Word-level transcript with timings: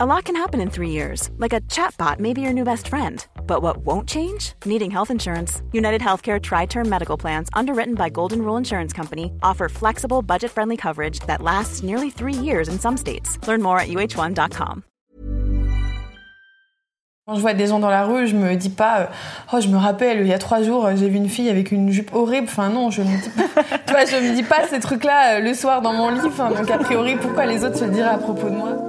A 0.00 0.06
lot 0.06 0.26
can 0.26 0.36
happen 0.36 0.60
in 0.60 0.70
three 0.70 0.90
years, 0.90 1.28
like 1.38 1.52
a 1.52 1.60
chatbot 1.62 2.20
may 2.20 2.32
be 2.32 2.40
your 2.40 2.52
new 2.52 2.62
best 2.62 2.86
friend. 2.86 3.26
But 3.48 3.62
what 3.62 3.78
won't 3.78 4.08
change? 4.08 4.52
Needing 4.64 4.92
health 4.92 5.10
insurance. 5.10 5.60
United 5.72 6.00
Healthcare 6.00 6.40
Tri 6.40 6.66
Term 6.66 6.88
Medical 6.88 7.16
Plans, 7.16 7.48
underwritten 7.52 7.96
by 7.96 8.08
Golden 8.08 8.42
Rule 8.42 8.56
Insurance 8.56 8.92
Company, 8.92 9.32
offer 9.42 9.68
flexible, 9.68 10.22
budget 10.22 10.52
friendly 10.52 10.76
coverage 10.76 11.18
that 11.26 11.42
lasts 11.42 11.82
nearly 11.82 12.10
three 12.10 12.32
years 12.32 12.68
in 12.68 12.78
some 12.78 12.96
states. 12.96 13.44
Learn 13.48 13.60
more 13.60 13.80
at 13.80 13.88
uh1.com. 13.88 14.84
Quand 17.26 17.34
je 17.34 17.40
vois 17.40 17.54
des 17.54 17.66
gens 17.66 17.80
dans 17.80 17.90
la 17.90 18.04
rue, 18.04 18.28
je 18.28 18.36
me 18.36 18.54
dis 18.54 18.70
pas, 18.70 19.00
euh, 19.00 19.06
oh, 19.52 19.60
je 19.60 19.66
me 19.66 19.78
rappelle, 19.78 20.20
il 20.20 20.28
y 20.28 20.32
a 20.32 20.38
trois 20.38 20.62
jours, 20.62 20.88
j'ai 20.94 21.08
vu 21.08 21.16
une 21.16 21.28
fille 21.28 21.50
avec 21.50 21.72
une 21.72 21.90
jupe 21.90 22.14
horrible. 22.14 22.46
Enfin, 22.48 22.68
non, 22.68 22.92
je 22.92 23.02
me 23.02 23.20
dis 23.20 23.30
pas, 23.30 24.04
tu 24.06 24.14
je 24.14 24.30
me 24.30 24.36
dis 24.36 24.44
pas 24.44 24.64
ces 24.70 24.78
trucs-là 24.78 25.38
euh, 25.38 25.40
le 25.40 25.54
soir 25.54 25.82
dans 25.82 25.92
mon 25.92 26.10
lit. 26.10 26.20
Donc, 26.20 26.70
a 26.70 26.78
priori, 26.78 27.16
pourquoi 27.16 27.46
les 27.46 27.64
autres 27.64 27.78
se 27.78 27.84
diraient 27.86 28.10
à 28.10 28.18
propos 28.18 28.48
de 28.48 28.54
moi? 28.54 28.87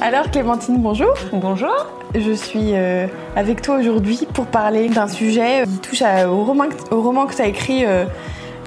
Alors 0.00 0.30
Clémentine, 0.30 0.78
bonjour. 0.78 1.12
Bonjour. 1.32 1.68
Je 2.14 2.32
suis 2.32 2.74
euh, 2.74 3.08
avec 3.34 3.62
toi 3.62 3.78
aujourd'hui 3.78 4.28
pour 4.32 4.46
parler 4.46 4.88
d'un 4.88 5.08
sujet 5.08 5.64
qui 5.64 5.78
touche 5.78 6.02
au, 6.02 6.44
roman, 6.44 6.66
au 6.92 7.02
roman 7.02 7.26
que 7.26 7.34
tu 7.34 7.42
as 7.42 7.48
écrit 7.48 7.84
euh, 7.84 8.04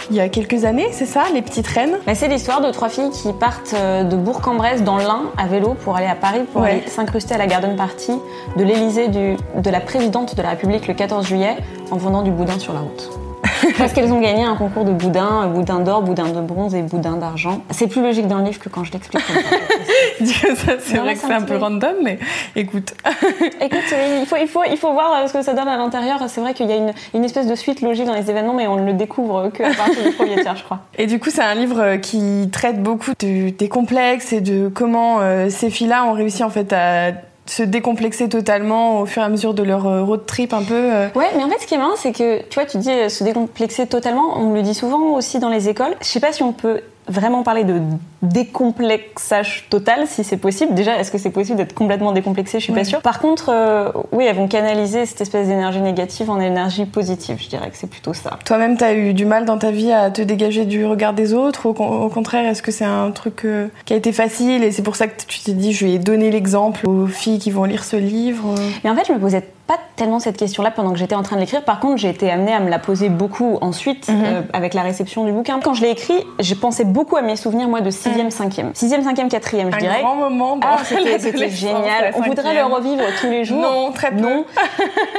il 0.10 0.16
y 0.16 0.20
a 0.20 0.30
quelques 0.30 0.66
années, 0.66 0.88
c'est 0.92 1.06
ça, 1.06 1.26
Les 1.34 1.42
Petites 1.42 1.68
Reines? 1.68 1.98
Bah, 2.06 2.16
C'est 2.16 2.28
l'histoire 2.28 2.62
de 2.62 2.72
trois 2.72 2.90
filles 2.90 3.10
qui 3.12 3.34
partent 3.34 3.74
euh, 3.76 4.04
de 4.04 4.16
Bourg-en-Bresse 4.16 4.84
dans 4.84 4.98
l'Ain 4.98 5.24
à 5.38 5.48
vélo 5.48 5.76
pour 5.84 5.96
aller 5.96 6.08
à 6.08 6.16
Paris 6.16 6.42
pour 6.52 6.64
aller 6.64 6.84
s'incruster 6.88 7.36
à 7.36 7.38
la 7.38 7.48
garden 7.48 7.76
party 7.76 8.14
de 8.56 8.64
l'Élysée 8.64 9.08
de 9.08 9.70
la 9.70 9.80
présidente 9.80 10.36
de 10.36 10.42
la 10.42 10.50
République 10.50 10.88
le 10.88 10.94
14 10.94 11.26
juillet 11.26 11.58
en 11.92 11.98
vendant 11.98 12.22
du 12.22 12.32
boudin 12.32 12.60
sur 12.60 12.74
la 12.74 12.80
route. 12.80 13.27
Parce 13.78 13.94
qu'elles 13.94 14.12
ont 14.12 14.22
gagné 14.22 14.44
un 14.44 14.56
concours 14.56 14.86
de 14.86 14.92
boudin, 14.92 15.48
boudin 15.48 15.80
d'or, 15.80 16.02
boudin 16.02 16.30
de 16.30 16.42
bronze 16.42 16.76
et 16.76 16.82
boudin 16.82 17.18
d'argent. 17.18 17.62
C'est 17.72 17.88
plus 17.88 18.02
logique 18.02 18.28
dans 18.28 18.40
le 18.40 18.46
livre 18.46 18.60
que 18.60 18.70
quand 18.70 18.84
je 18.84 18.92
l'explique 18.92 19.24
c'est 20.24 20.98
vrai 20.98 21.14
que 21.16 21.20
c'est 21.20 21.34
un 21.34 21.42
peu 21.42 21.58
random, 21.58 21.96
mais 22.04 22.20
écoute. 22.56 22.94
écoute, 23.62 23.80
il 24.20 24.26
faut, 24.26 24.36
il, 24.40 24.48
faut, 24.48 24.64
il 24.70 24.78
faut 24.78 24.94
voir 24.94 25.14
euh, 25.14 25.28
ce 25.28 25.34
que 25.34 25.42
ça 25.42 25.54
donne 25.54 25.68
à 25.68 25.78
l'intérieur. 25.78 26.20
C'est 26.28 26.42
vrai 26.42 26.54
qu'il 26.54 26.68
y 26.70 26.74
a 26.74 26.76
une, 26.76 26.94
une, 27.14 27.24
espèce 27.24 27.48
de 27.48 27.56
suite 27.56 27.82
logique 27.82 28.06
dans 28.06 28.16
les 28.16 28.30
événements, 28.30 28.54
mais 28.54 28.68
on 28.68 28.78
ne 28.78 28.86
le 28.86 28.94
découvre 28.94 29.50
qu'à 29.50 29.74
partir 29.74 30.04
du 30.04 30.12
premier 30.12 30.42
tiers, 30.42 30.56
je 30.56 30.64
crois. 30.64 30.80
Et 30.98 31.08
du 31.08 31.20
coup, 31.20 31.30
c'est 31.30 31.44
un 31.44 31.56
livre 31.56 31.98
qui 31.98 32.50
traite 32.52 32.82
beaucoup 32.82 33.12
de, 33.20 33.50
des 33.50 33.70
complexes 33.70 34.34
et 34.34 34.42
de 34.42 34.70
comment 34.74 35.20
euh, 35.20 35.50
ces 35.50 35.70
filles-là 35.70 36.06
ont 36.06 36.14
réussi 36.14 36.44
en 36.44 36.50
fait 36.50 36.74
à 36.74 37.12
se 37.50 37.64
décomplexer 37.64 38.30
totalement 38.30 39.02
au 39.02 39.06
fur 39.06 39.22
et 39.22 39.26
à 39.26 39.30
mesure 39.30 39.54
de 39.54 39.64
leur 39.64 39.88
euh, 39.88 40.04
road 40.04 40.26
trip 40.26 40.54
un 40.54 40.64
peu 40.64 40.74
euh. 40.74 41.08
Ouais, 41.16 41.30
mais 41.36 41.44
en 41.44 41.50
fait, 41.50 41.60
ce 41.60 41.68
qui 41.68 41.76
est 41.76 41.78
marrant, 41.78 41.96
c'est 41.96 42.12
que, 42.12 42.42
tu 42.44 42.56
vois, 42.56 42.66
tu 42.66 42.78
dis 42.78 43.10
se 43.10 43.24
décomplexer 43.24 43.88
totalement, 43.88 44.38
on 44.38 44.54
le 44.54 44.62
dit 44.62 44.74
souvent 44.74 45.16
aussi 45.16 45.40
dans 45.40 45.50
les 45.50 45.70
écoles. 45.70 45.96
Je 46.02 46.08
sais 46.08 46.20
pas 46.20 46.32
si 46.32 46.44
on 46.44 46.54
peut 46.54 46.82
vraiment 47.08 47.44
parler 47.44 47.64
de 47.64 47.82
décomplexage 48.22 49.66
total, 49.70 50.08
si 50.08 50.24
c'est 50.24 50.38
possible. 50.38 50.74
Déjà, 50.74 51.00
est-ce 51.00 51.12
que 51.12 51.18
c'est 51.18 51.30
possible 51.30 51.58
d'être 51.58 51.74
complètement 51.74 52.12
décomplexé? 52.12 52.60
Je 52.60 52.64
suis 52.64 52.74
pas 52.74 52.84
sûre. 52.84 53.02
Par 53.02 53.20
contre, 53.20 53.50
euh, 53.50 53.92
oui, 54.12 54.26
elles 54.26 54.36
vont 54.36 54.48
canaliser 54.48 55.06
cette 55.06 55.22
espèce 55.22 55.48
d'énergie 55.48 55.82
négative 55.82 56.30
en 56.30 56.40
énergie 56.40 56.86
positive. 56.86 57.38
Je 57.40 57.50
dirais 57.50 57.70
que 57.70 57.78
c'est 57.78 57.90
plutôt 57.90 58.14
ça. 58.14 58.40
Toi-même, 58.46 58.78
tu 58.78 58.84
as 58.84 58.94
eu 58.94 59.14
du 59.14 59.26
mal 59.26 59.46
dans 59.46 59.58
ta 59.58 59.72
vie 59.72 59.92
à 59.92 60.12
te 60.12 60.22
dégager 60.22 60.66
du 60.66 60.86
regard 60.86 61.14
des 61.14 61.34
autres? 61.34 61.66
Ou 61.68 61.70
au, 61.70 62.10
contraire, 62.10 62.50
est-ce 62.50 62.62
que 62.62 62.72
c'est 62.72 62.86
un 62.86 63.12
truc 63.12 63.46
euh, 63.46 63.68
qui 63.86 63.94
a 63.94 63.96
été 63.96 64.12
facile 64.12 64.64
et 64.64 64.72
c'est 64.72 64.84
pour 64.84 64.96
ça 64.96 65.08
que 65.08 65.22
tu 65.28 65.40
t'es 65.42 65.54
dit, 65.54 65.74
je 65.74 65.86
vais 65.86 65.98
donner 65.98 66.32
l'exemple 66.32 66.88
aux 66.88 67.08
filles 67.08 67.40
qui 67.40 67.52
vont 67.52 67.64
lire 67.64 67.84
ce 67.84 67.96
livre 67.96 68.56
Mais 68.84 68.90
en 68.90 68.96
fait, 68.96 69.06
je 69.08 69.14
me 69.14 69.20
posais 69.20 69.44
pas 69.68 69.78
tellement 69.98 70.20
cette 70.20 70.38
question-là 70.38 70.72
pendant 70.72 70.92
que 70.92 70.98
j'étais 70.98 71.16
en 71.16 71.24
train 71.24 71.36
de 71.36 71.42
l'écrire. 71.42 71.64
Par 71.64 71.80
contre, 71.80 71.98
j'ai 71.98 72.10
été 72.10 72.32
amenée 72.32 72.54
à 72.54 72.62
me 72.62 72.70
la 72.70 72.80
poser 72.80 73.10
beaucoup 73.10 73.58
ensuite 73.60 74.08
mhm. 74.08 74.24
euh, 74.24 74.42
avec 74.54 74.74
la 74.74 74.82
réception 74.82 75.26
du 75.26 75.34
bouquin. 75.34 75.60
Quand 75.62 75.74
je 75.74 75.82
l'ai 75.82 75.90
écrit, 75.90 76.24
j'ai 76.40 76.56
pensé 76.56 76.86
beaucoup 76.86 77.18
à 77.18 77.22
mes 77.22 77.36
souvenirs, 77.36 77.68
moi, 77.68 77.82
de 77.82 77.92
6e, 77.92 78.30
5e. 78.30 78.74
6e, 78.74 79.04
5e, 79.04 79.30
4e, 79.30 79.74
je 79.74 79.78
dirais. 79.78 79.98
Un 79.98 80.02
grand 80.02 80.16
moment 80.16 80.58
ah, 80.62 80.78
C'était 80.84 81.50
génial. 81.50 82.14
On 82.16 82.22
voudrait 82.22 82.56
le 82.56 82.64
revivre 82.64 83.04
tous 83.20 83.30
les 83.30 83.44
jours. 83.44 83.62
Non, 83.62 83.92
très 83.92 84.12
peu. 84.12 84.22
Non. 84.22 84.46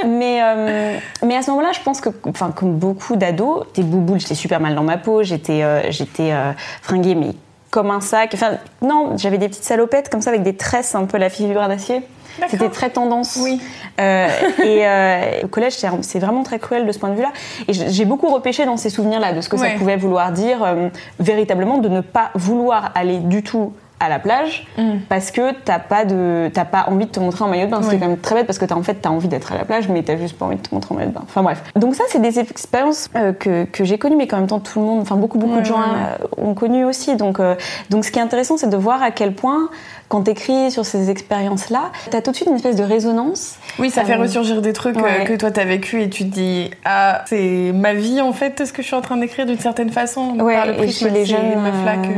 mais, 0.07 0.41
euh, 0.43 0.99
mais 1.23 1.37
à 1.37 1.43
ce 1.43 1.51
moment-là, 1.51 1.73
je 1.73 1.81
pense 1.81 2.01
que, 2.01 2.09
enfin, 2.27 2.51
comme 2.51 2.79
beaucoup 2.79 3.17
d'ados, 3.17 3.67
t'es 3.75 3.83
bouboule, 3.83 4.19
j'étais 4.19 4.35
super 4.35 4.61
mal 4.61 4.75
dans 4.75 4.83
ma 4.83 4.97
peau, 4.97 5.23
j'étais 5.23 5.63
euh, 5.63 5.91
j'étais 5.91 6.33
fringuée, 6.83 7.15
mais 7.15 7.33
comme 7.71 7.91
un 7.91 8.01
sac. 8.01 8.31
Enfin, 8.35 8.59
non, 8.83 9.17
j'avais 9.17 9.39
des 9.39 9.49
petites 9.49 9.65
salopettes 9.65 10.09
comme 10.09 10.23
ça 10.23 10.31
avec 10.31 10.43
des 10.43 10.57
tresses, 10.57 10.95
un 10.95 11.05
peu 11.05 11.19
la 11.19 11.31
figure 11.31 11.67
d'acier. 11.69 12.03
C'était 12.49 12.69
très 12.69 12.91
tendance. 12.91 13.39
Oui. 13.43 13.61
Euh, 14.01 14.29
et 14.63 14.87
euh, 14.87 15.45
au 15.45 15.49
collège, 15.49 15.75
c'est 16.03 16.19
vraiment 16.19 16.43
très 16.43 16.59
cruel 16.59 16.87
de 16.87 16.93
ce 16.93 16.99
point 16.99 17.11
de 17.11 17.17
vue-là. 17.17 17.33
Et 17.67 17.73
j'ai 17.73 18.05
beaucoup 18.05 18.29
repêché 18.33 18.65
dans 18.65 18.77
ces 18.77 18.91
souvenirs-là 18.91 19.33
de 19.33 19.41
ce 19.41 19.49
que 19.49 19.57
ça 19.57 19.71
pouvait 19.71 19.97
vouloir 19.97 20.33
dire, 20.33 20.63
euh, 20.63 20.89
véritablement, 21.19 21.79
de 21.79 21.89
ne 21.89 22.01
pas 22.01 22.31
vouloir 22.35 22.93
aller 22.95 23.19
du 23.19 23.43
tout 23.43 23.73
à 24.01 24.09
la 24.09 24.19
plage 24.19 24.67
mm. 24.77 24.99
parce 25.09 25.31
que 25.31 25.53
t'as 25.65 25.79
pas 25.79 26.05
de 26.05 26.51
t'as 26.53 26.65
pas 26.65 26.87
envie 26.89 27.07
de 27.07 27.11
te 27.11 27.21
montrer 27.21 27.45
en 27.45 27.49
maillot 27.49 27.67
de 27.67 27.71
bain. 27.71 27.81
C'est 27.83 27.99
quand 27.99 28.07
même 28.07 28.19
très 28.19 28.35
bête 28.35 28.47
parce 28.47 28.59
que 28.59 28.65
t'as 28.65 28.75
en 28.75 28.83
fait 28.83 28.95
t'as 28.95 29.11
envie 29.11 29.29
d'être 29.29 29.53
à 29.53 29.57
la 29.57 29.65
plage 29.65 29.89
mais 29.89 30.03
t'as 30.03 30.17
juste 30.17 30.39
pas 30.39 30.47
envie 30.47 30.57
de 30.57 30.63
te 30.63 30.75
montrer 30.75 30.95
en 30.95 30.99
maillot 30.99 31.11
de 31.11 31.15
bain. 31.15 31.23
Enfin 31.25 31.43
bref. 31.43 31.63
Donc 31.77 31.95
ça 31.95 32.05
c'est 32.09 32.21
des 32.21 32.39
expériences 32.39 33.09
euh, 33.17 33.33
que, 33.33 33.65
que 33.65 33.85
j'ai 33.85 33.99
connues 33.99 34.17
mais 34.17 34.27
qu'en 34.27 34.39
même 34.39 34.47
temps 34.47 34.61
tout 34.61 34.79
le 34.81 34.87
monde, 34.87 35.01
enfin 35.01 35.17
beaucoup 35.17 35.39
beaucoup 35.39 35.61
de 35.61 35.65
gens 35.65 35.81
euh, 35.81 36.17
ont 36.37 36.55
connu 36.55 36.85
aussi. 36.85 37.17
Donc 37.17 37.41
euh, 37.41 37.55
donc 37.91 38.05
ce 38.05 38.11
qui 38.11 38.19
est 38.19 38.23
intéressant 38.23 38.57
c'est 38.57 38.71
de 38.71 38.77
voir 38.77 39.03
à 39.03 39.11
quel 39.11 39.35
point 39.35 39.69
quand 40.09 40.23
t'écris 40.23 40.71
sur 40.71 40.85
ces 40.85 41.11
expériences-là, 41.11 41.93
t'as 42.11 42.23
tout 42.23 42.31
de 42.31 42.37
suite 42.37 42.49
une 42.49 42.57
espèce 42.57 42.77
de 42.77 42.85
résonance. 42.85 43.57
Oui, 43.79 43.91
ça 43.91 44.05
fait 44.05 44.17
ressurgir 44.17 44.63
des 44.63 44.73
trucs 44.73 44.97
que 44.97 45.37
toi 45.37 45.51
t'as 45.51 45.65
vécu 45.65 46.03
et 46.03 46.09
tu 46.09 46.25
te 46.25 46.35
dis 46.35 46.71
ah 46.85 47.23
c'est 47.27 47.73
ma 47.75 47.95
vie 47.95 48.21
en 48.21 48.33
fait 48.33 48.65
ce 48.65 48.73
que 48.73 48.83
je 48.83 48.87
suis 48.87 48.97
en 48.97 49.01
train 49.01 49.17
d'écrire 49.17 49.47
d'une 49.47 49.59
certaine 49.59 49.91
façon. 49.91 50.39
Ouais, 50.41 50.55
par 50.55 50.67
le 50.67 50.83
et 50.83 50.89
chez 50.91 51.11
les 51.11 51.25
jeunes, 51.25 51.39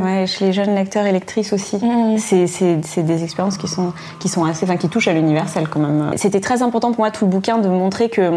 ouais, 0.03 0.27
chez 0.27 0.47
les 0.47 0.53
jeunes 0.53 0.75
lecteurs 0.75 1.07
et 1.07 1.13
lectrices 1.13 1.53
aussi. 1.53 1.77
Mm. 1.77 2.19
C'est 2.19 3.03
des 3.03 3.25
expériences 3.25 3.59
qui 3.59 3.69
sont, 3.69 3.93
qui 4.19 4.29
sont 4.29 4.45
assez, 4.45 4.65
enfin, 4.65 4.77
qui 4.77 4.89
touchent 4.89 5.09
à 5.09 5.13
l'universel 5.13 5.69
quand 5.69 5.81
même. 5.81 6.13
C'était 6.17 6.41
très 6.41 6.63
important 6.63 6.93
pour 6.93 7.01
moi 7.01 7.11
tout 7.11 7.25
le 7.25 7.31
bouquin 7.31 7.59
de 7.59 7.69
montrer 7.69 8.09
que, 8.09 8.31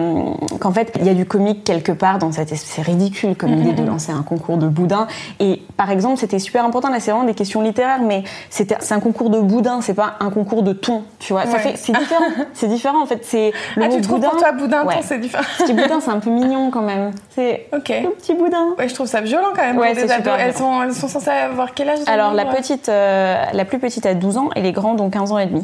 qu'en 0.58 0.72
fait, 0.72 0.94
il 1.00 1.06
y 1.06 1.10
a 1.10 1.14
du 1.14 1.26
comique 1.26 1.64
quelque 1.64 1.92
part 1.92 2.20
dans 2.20 2.32
cette, 2.32 2.56
c'est 2.56 2.82
ridicule 2.82 3.36
comme 3.36 3.54
idée 3.54 3.74
de 3.74 3.86
lancer 3.86 4.12
un 4.12 4.24
concours 4.24 4.58
de 4.58 4.68
boudin. 4.68 5.08
Et 5.40 5.62
par 5.78 5.92
exemple, 5.92 6.18
c'était 6.20 6.40
super 6.40 6.66
important. 6.66 6.90
Là, 6.90 7.00
c'est 7.00 7.12
vraiment 7.12 7.28
des 7.28 7.34
questions 7.34 7.62
littéraires, 7.62 8.02
mais 8.02 8.24
c'est 8.50 8.92
un 8.92 9.00
concours 9.00 9.30
de 9.30 9.40
boudin, 9.44 9.82
c'est 9.82 9.94
pas 9.94 10.16
un 10.20 10.30
concours 10.30 10.64
de 10.64 10.74
thon. 10.74 11.04
Tu 11.20 11.34
vois, 11.34 11.46
ça 11.46 11.60
fait, 11.60 11.76
c'est 11.78 11.94
différent. 11.94 12.26
c'est 12.54 12.68
différent 12.68 13.04
en 13.04 13.06
fait. 13.06 13.20
C'est 13.24 13.52
le 13.76 13.84
ah, 13.84 13.88
mot 13.88 13.96
tu 13.96 14.08
boudin. 14.08 14.30
Pour 14.30 14.40
toi, 14.40 14.52
boudin, 14.52 14.86
ouais. 14.86 14.96
c'est 15.02 15.20
différent. 15.20 15.44
petit 15.58 15.74
boudin, 15.74 16.00
c'est 16.00 16.12
un 16.12 16.20
peu 16.20 16.30
mignon 16.30 16.72
quand 16.72 16.82
même. 16.82 17.12
C'est 17.36 17.68
ok. 17.74 17.90
Le 17.90 18.10
petit 18.10 18.34
boudin. 18.34 18.70
Ouais, 18.78 18.88
je 18.88 18.94
trouve 18.94 19.08
ça 19.08 19.22
violent 19.22 19.50
quand 19.56 19.62
même. 19.62 19.78
Ouais, 19.78 19.94
c'est 19.96 20.08
super. 20.08 20.40
Elles 20.40 20.56
sont, 20.56 20.82
elles 20.82 20.94
sont 20.94 21.08
censées 21.08 21.30
avoir 21.30 21.74
quel 21.74 21.90
âge 21.90 22.00
Alors 22.08 22.34
la 22.34 22.46
petite, 22.46 22.90
euh, 22.90 23.44
la 23.52 23.66
plus 23.66 23.80
petite 23.80 24.06
a 24.06 24.14
12 24.14 24.38
ans 24.38 24.50
et 24.56 24.62
les 24.62 24.72
grands 24.72 24.98
ont 24.98 25.10
15 25.10 25.32
ans 25.32 25.40
et 25.40 25.46
demi. 25.46 25.64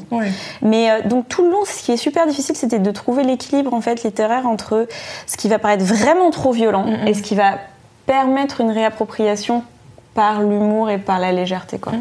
Mais 0.62 0.92
euh, 0.92 1.08
donc 1.08 1.28
tout 1.28 1.44
le 1.44 1.52
long, 1.52 1.66
ce 1.66 1.84
qui 1.84 1.92
est 1.92 1.98
super 1.98 2.28
difficile, 2.28 2.56
c'était 2.56 2.80
de 2.80 2.92
trouver 2.92 3.24
l'équilibre 3.24 3.74
en 3.74 3.82
fait 3.82 4.04
littéraire 4.04 4.48
entre 4.48 4.88
ce 5.28 5.38
qui 5.38 5.48
va 5.50 5.60
paraître 5.60 5.84
vraiment 5.84 6.30
trop 6.30 6.52
violent 6.52 6.86
et 7.06 7.14
ce 7.14 7.22
qui 7.22 7.36
va 7.36 7.54
permettre 8.06 8.62
une 8.62 8.72
réappropriation 8.72 9.64
par 10.20 10.42
l'humour 10.42 10.90
et 10.90 10.98
par 10.98 11.18
la 11.18 11.32
légèreté. 11.32 11.80
Quoi. 11.80 11.94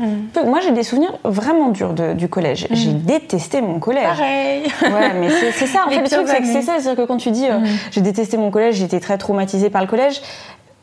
Moi, 0.44 0.58
j'ai 0.60 0.72
des 0.72 0.82
souvenirs 0.82 1.12
vraiment 1.22 1.68
durs 1.68 1.92
du 1.92 2.28
collège. 2.28 2.66
J'ai 2.72 2.92
détesté 2.92 3.62
mon 3.62 3.78
collège. 3.78 4.08
Pareil. 4.08 4.64
Ouais, 4.82 5.12
mais 5.20 5.30
c'est 5.52 5.68
ça. 5.68 5.84
En 5.86 5.90
fait, 5.92 6.00
le 6.00 6.08
truc, 6.08 6.26
c'est 6.26 6.40
que 6.40 6.46
c'est 6.46 6.62
ça. 6.62 6.80
C'est-à-dire 6.80 6.96
que 6.96 7.06
quand 7.06 7.18
tu 7.18 7.30
dis 7.30 7.46
euh, 7.48 7.60
j'ai 7.92 8.00
détesté 8.00 8.36
mon 8.36 8.50
collège, 8.50 8.74
j'étais 8.74 8.98
très 8.98 9.18
traumatisée 9.18 9.70
par 9.70 9.82
le 9.82 9.86
collège, 9.86 10.20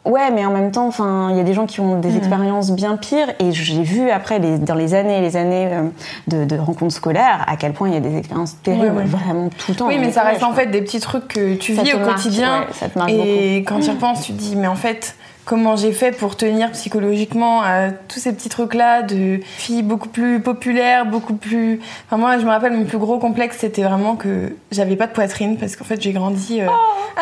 Ouais, 0.05 0.29
mais 0.29 0.45
en 0.45 0.51
même 0.51 0.71
temps, 0.71 0.85
enfin, 0.85 1.29
il 1.31 1.37
y 1.37 1.39
a 1.39 1.43
des 1.43 1.55
gens 1.55 1.65
qui 1.65 1.79
ont 1.79 1.99
des 1.99 2.15
expériences 2.15 2.69
bien 2.69 2.95
pires, 2.95 3.29
et 3.39 3.51
j'ai 3.51 3.81
vu 3.81 4.11
après, 4.11 4.37
les, 4.37 4.59
dans 4.59 4.75
les 4.75 4.93
années 4.93 5.17
et 5.17 5.21
les 5.21 5.35
années 5.35 5.67
euh, 5.71 5.81
de, 6.27 6.45
de, 6.45 6.55
rencontres 6.59 6.93
scolaires, 6.93 7.43
à 7.47 7.57
quel 7.57 7.73
point 7.73 7.89
il 7.89 7.95
y 7.95 7.97
a 7.97 8.01
des 8.01 8.15
expériences 8.15 8.55
terribles, 8.61 9.01
vraiment 9.05 9.49
tout 9.49 9.71
le 9.71 9.75
temps. 9.75 9.87
Oui, 9.87 9.97
mais 9.99 10.11
ça 10.11 10.21
reste 10.21 10.43
en 10.43 10.53
fait 10.53 10.67
des 10.67 10.83
petits 10.83 10.99
trucs 10.99 11.27
que 11.27 11.55
tu 11.55 11.73
vis 11.73 11.95
au 11.95 12.05
quotidien, 12.05 12.65
ça 12.71 12.87
te 12.87 12.99
marque 12.99 13.09
et 13.09 13.63
quand 13.65 13.79
tu 13.79 13.87
y 13.87 13.89
repenses, 13.89 14.21
tu 14.21 14.33
te 14.33 14.37
dis, 14.37 14.55
mais 14.55 14.67
en 14.67 14.75
fait, 14.75 15.15
comment 15.45 15.75
j'ai 15.75 15.91
fait 15.91 16.11
pour 16.11 16.35
tenir 16.35 16.71
psychologiquement 16.71 17.61
à 17.61 17.91
tous 17.91 18.19
ces 18.19 18.33
petits 18.33 18.49
trucs-là 18.49 19.03
de 19.03 19.39
filles 19.43 19.83
beaucoup 19.83 20.09
plus 20.09 20.41
populaires, 20.41 21.05
beaucoup 21.05 21.35
plus... 21.35 21.79
Enfin 22.05 22.17
moi, 22.17 22.37
je 22.39 22.45
me 22.45 22.49
rappelle, 22.49 22.73
mon 22.73 22.85
plus 22.85 22.97
gros 22.97 23.19
complexe, 23.19 23.57
c'était 23.59 23.83
vraiment 23.83 24.15
que 24.15 24.55
j'avais 24.71 24.95
pas 24.95 25.07
de 25.07 25.13
poitrine 25.13 25.57
parce 25.57 25.75
qu'en 25.75 25.85
fait, 25.85 26.01
j'ai 26.01 26.13
grandi... 26.13 26.61
Euh, 26.61 26.67
oh 26.69 27.21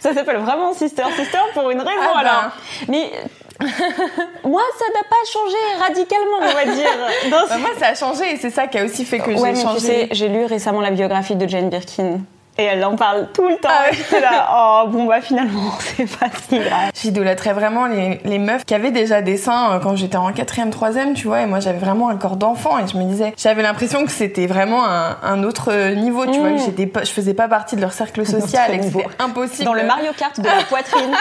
ça 0.00 0.14
s'appelle 0.14 0.36
vraiment 0.36 0.72
Sister 0.74 1.04
Sister 1.16 1.38
pour 1.54 1.70
une 1.70 1.80
raison 1.80 2.10
ah 2.14 2.22
ben. 2.22 2.28
alors. 2.28 2.50
Mais 2.88 3.10
moi, 4.44 4.62
ça 4.78 4.84
n'a 4.94 5.04
pas 5.08 5.24
changé 5.32 5.56
radicalement, 5.78 6.38
on 6.40 6.52
va 6.52 6.74
dire. 6.74 7.30
Bah, 7.30 7.56
moi, 7.58 7.70
ça 7.78 7.88
a 7.88 7.94
changé 7.94 8.34
et 8.34 8.36
c'est 8.36 8.50
ça 8.50 8.66
qui 8.66 8.78
a 8.78 8.84
aussi 8.84 9.04
fait 9.04 9.18
que 9.18 9.32
j'ai 9.32 9.54
changé. 9.56 10.08
j'ai 10.12 10.28
lu 10.28 10.44
récemment 10.44 10.80
la 10.80 10.90
biographie 10.90 11.36
de 11.36 11.48
Jane 11.48 11.70
Birkin 11.70 12.20
Et 12.58 12.64
elle 12.64 12.84
en 12.84 12.96
parle 12.96 13.28
tout 13.32 13.48
le 13.48 13.56
temps. 13.56 13.68
Ah 13.70 13.90
J'étais 13.92 14.20
là, 14.20 14.48
oh 14.52 14.88
bon 14.88 15.04
bah 15.04 15.20
finalement 15.20 15.72
c'est 15.78 16.18
pas 16.18 16.26
si 16.48 16.58
grave. 16.58 16.90
J'idolâtrais 17.00 17.52
vraiment 17.52 17.86
les, 17.86 18.20
les, 18.24 18.38
meufs 18.38 18.64
qui 18.64 18.74
avaient 18.74 18.90
déjà 18.90 19.22
des 19.22 19.36
seins 19.36 19.72
euh, 19.72 19.78
quand 19.78 19.96
j'étais 19.96 20.16
en 20.16 20.30
quatrième, 20.32 20.70
troisième, 20.70 21.14
tu 21.14 21.26
vois. 21.26 21.42
Et 21.42 21.46
moi 21.46 21.60
j'avais 21.60 21.78
vraiment 21.78 22.08
un 22.08 22.16
corps 22.16 22.36
d'enfant 22.36 22.78
et 22.78 22.86
je 22.86 22.96
me 22.98 23.04
disais, 23.04 23.32
j'avais 23.38 23.62
l'impression 23.62 24.04
que 24.04 24.10
c'était 24.10 24.46
vraiment 24.46 24.84
un, 24.84 25.16
un, 25.22 25.42
autre 25.44 25.72
niveau, 25.94 26.26
tu 26.26 26.38
vois. 26.38 26.50
Que 26.50 26.54
mmh. 26.56 26.64
j'étais 26.66 26.86
pas, 26.86 27.04
je 27.04 27.12
faisais 27.12 27.34
pas 27.34 27.48
partie 27.48 27.76
de 27.76 27.80
leur 27.80 27.92
cercle 27.92 28.26
social 28.26 28.74
et 28.74 28.82
c'était 28.82 29.06
impossible. 29.18 29.64
Dans 29.64 29.74
le 29.74 29.84
Mario 29.84 30.10
Kart 30.16 30.38
de 30.38 30.46
la 30.46 30.62
poitrine. 30.68 31.14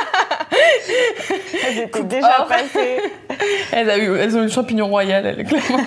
elles 1.68 1.78
étaient 1.80 2.04
déjà 2.04 2.46
passées. 2.50 3.02
Elles, 3.72 3.88
eu, 4.00 4.18
elles 4.18 4.36
ont 4.36 4.40
eu 4.40 4.46
le 4.46 4.50
champignon 4.50 4.88
royal, 4.88 5.26
elles, 5.26 5.46
clairement. 5.46 5.84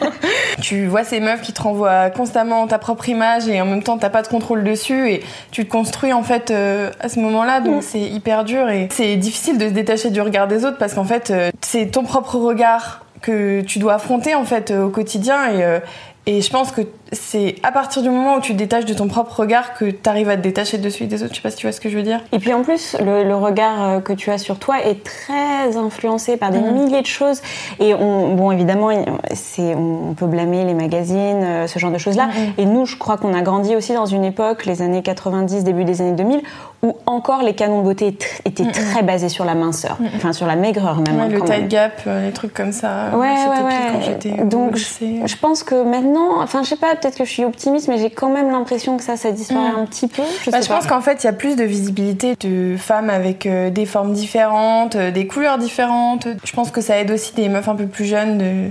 tu 0.62 0.86
vois 0.86 1.04
ces 1.04 1.20
meufs 1.20 1.42
qui 1.42 1.52
te 1.52 1.60
renvoient 1.60 2.08
constamment 2.10 2.66
ta 2.66 2.78
propre 2.78 3.08
image 3.08 3.46
et 3.48 3.60
en 3.60 3.66
même 3.66 3.82
temps 3.82 3.98
t'as 3.98 4.08
pas 4.08 4.22
de 4.22 4.28
contrôle 4.28 4.64
dessus 4.64 5.10
et 5.10 5.22
tu 5.50 5.64
te 5.64 5.70
construis 5.70 6.12
en 6.12 6.22
fait 6.22 6.50
euh, 6.50 6.90
à 7.00 7.08
ce 7.08 7.20
moment-là, 7.20 7.60
donc 7.60 7.76
mm. 7.76 7.82
c'est 7.82 8.00
hyper 8.00 8.44
dur 8.44 8.68
et 8.68 8.88
c'est 8.90 9.16
difficile 9.16 9.58
de 9.58 9.68
se 9.68 9.72
détacher 9.72 10.10
du 10.10 10.20
regard 10.20 10.48
des 10.48 10.64
autres 10.64 10.78
parce 10.78 10.94
qu'en 10.94 11.04
fait 11.04 11.30
euh, 11.30 11.50
c'est 11.60 11.86
ton 11.86 12.04
propre 12.04 12.36
regard 12.36 13.04
que 13.20 13.60
tu 13.62 13.78
dois 13.78 13.94
affronter 13.94 14.34
en 14.34 14.44
fait 14.44 14.70
euh, 14.70 14.84
au 14.84 14.88
quotidien 14.88 15.50
et, 15.52 15.80
et 16.26 16.40
je 16.40 16.50
pense 16.50 16.72
que 16.72 16.82
c'est 17.12 17.56
à 17.62 17.72
partir 17.72 18.02
du 18.02 18.08
moment 18.08 18.36
où 18.36 18.40
tu 18.40 18.52
te 18.52 18.58
détaches 18.58 18.86
de 18.86 18.94
ton 18.94 19.06
propre 19.06 19.40
regard 19.40 19.74
que 19.74 19.84
tu 19.84 20.08
arrives 20.08 20.30
à 20.30 20.36
te 20.36 20.42
détacher 20.42 20.78
de 20.78 20.88
celui 20.88 21.06
des 21.06 21.22
autres. 21.22 21.34
Je 21.34 21.36
sais 21.36 21.42
pas 21.42 21.50
si 21.50 21.56
tu 21.56 21.66
vois 21.66 21.72
ce 21.72 21.80
que 21.80 21.90
je 21.90 21.96
veux 21.96 22.02
dire. 22.02 22.20
Et 22.32 22.38
puis 22.38 22.52
en 22.54 22.62
plus, 22.62 22.96
le, 23.00 23.34
regard 23.34 23.82
euh, 23.82 24.00
que 24.00 24.12
tu 24.12 24.30
as 24.30 24.38
sur 24.38 24.58
toi 24.58 24.76
est 24.84 25.04
très 25.04 25.76
influencé 25.76 26.36
par 26.36 26.50
des 26.50 26.58
mhm. 26.58 26.72
milliers 26.72 27.02
de 27.02 27.06
choses. 27.06 27.42
Et 27.80 27.94
on, 27.94 28.34
bon, 28.34 28.50
évidemment, 28.50 28.90
c'est, 29.34 29.74
on 29.74 30.14
peut 30.14 30.26
blâmer 30.26 30.64
les 30.64 30.74
magazines, 30.74 31.42
euh, 31.42 31.66
ce 31.66 31.78
genre 31.78 31.90
de 31.90 31.98
choses-là. 31.98 32.28
Mhm. 32.28 32.52
Et 32.58 32.64
nous, 32.64 32.86
je 32.86 32.96
crois 32.96 33.18
qu'on 33.18 33.34
a 33.34 33.42
grandi 33.42 33.76
aussi 33.76 33.92
dans 33.92 34.06
une 34.06 34.24
époque, 34.24 34.64
les 34.64 34.82
années 34.82 35.02
90, 35.02 35.64
début 35.64 35.84
des 35.84 36.00
années 36.00 36.12
2000, 36.12 36.42
où 36.82 36.96
encore 37.06 37.42
les 37.42 37.54
canons 37.54 37.78
de 37.78 37.84
beauté 37.84 38.16
étaient 38.44 38.64
mhm. 38.64 38.72
très 38.72 39.02
basés 39.02 39.28
sur 39.28 39.44
la 39.44 39.54
minceur, 39.54 39.98
enfin 40.16 40.32
sur 40.32 40.46
la 40.46 40.56
maigreur 40.56 40.96
même. 40.96 41.16
Ouais, 41.16 41.22
hein, 41.22 41.28
le 41.28 41.40
tight 41.42 41.68
gap, 41.68 41.92
euh, 42.06 42.26
les 42.26 42.32
trucs 42.32 42.52
comme 42.52 42.72
ça. 42.72 43.10
Ouais, 43.14 43.28
ouais, 43.28 44.26
ouais. 44.26 44.44
Donc, 44.44 44.76
je, 44.76 44.84
je 45.24 45.36
pense 45.36 45.62
que 45.62 45.82
maintenant, 45.84 46.40
enfin, 46.40 46.62
je 46.62 46.70
sais 46.70 46.76
pas, 46.76 46.96
peut-être 47.02 47.18
que 47.18 47.24
je 47.24 47.30
suis 47.30 47.44
optimiste, 47.44 47.88
mais 47.88 47.98
j'ai 47.98 48.10
quand 48.10 48.30
même 48.30 48.50
l'impression 48.50 48.96
que 48.96 49.02
ça, 49.02 49.16
ça 49.16 49.32
disparaît 49.32 49.72
mm. 49.72 49.80
un 49.80 49.86
petit 49.86 50.08
peu. 50.08 50.22
Je, 50.44 50.50
bah, 50.50 50.60
je 50.60 50.68
pense 50.68 50.86
qu'en 50.86 51.00
fait, 51.00 51.22
il 51.22 51.26
y 51.26 51.30
a 51.30 51.32
plus 51.32 51.56
de 51.56 51.64
visibilité 51.64 52.36
de 52.40 52.76
femmes 52.78 53.10
avec 53.10 53.46
euh, 53.46 53.70
des 53.70 53.86
formes 53.86 54.12
différentes, 54.12 54.96
euh, 54.96 55.10
des 55.10 55.26
couleurs 55.26 55.58
différentes. 55.58 56.28
Je 56.44 56.52
pense 56.52 56.70
que 56.70 56.80
ça 56.80 56.98
aide 56.98 57.10
aussi 57.10 57.34
des 57.34 57.48
meufs 57.48 57.68
un 57.68 57.74
peu 57.74 57.86
plus 57.86 58.04
jeunes 58.04 58.38
de 58.38 58.70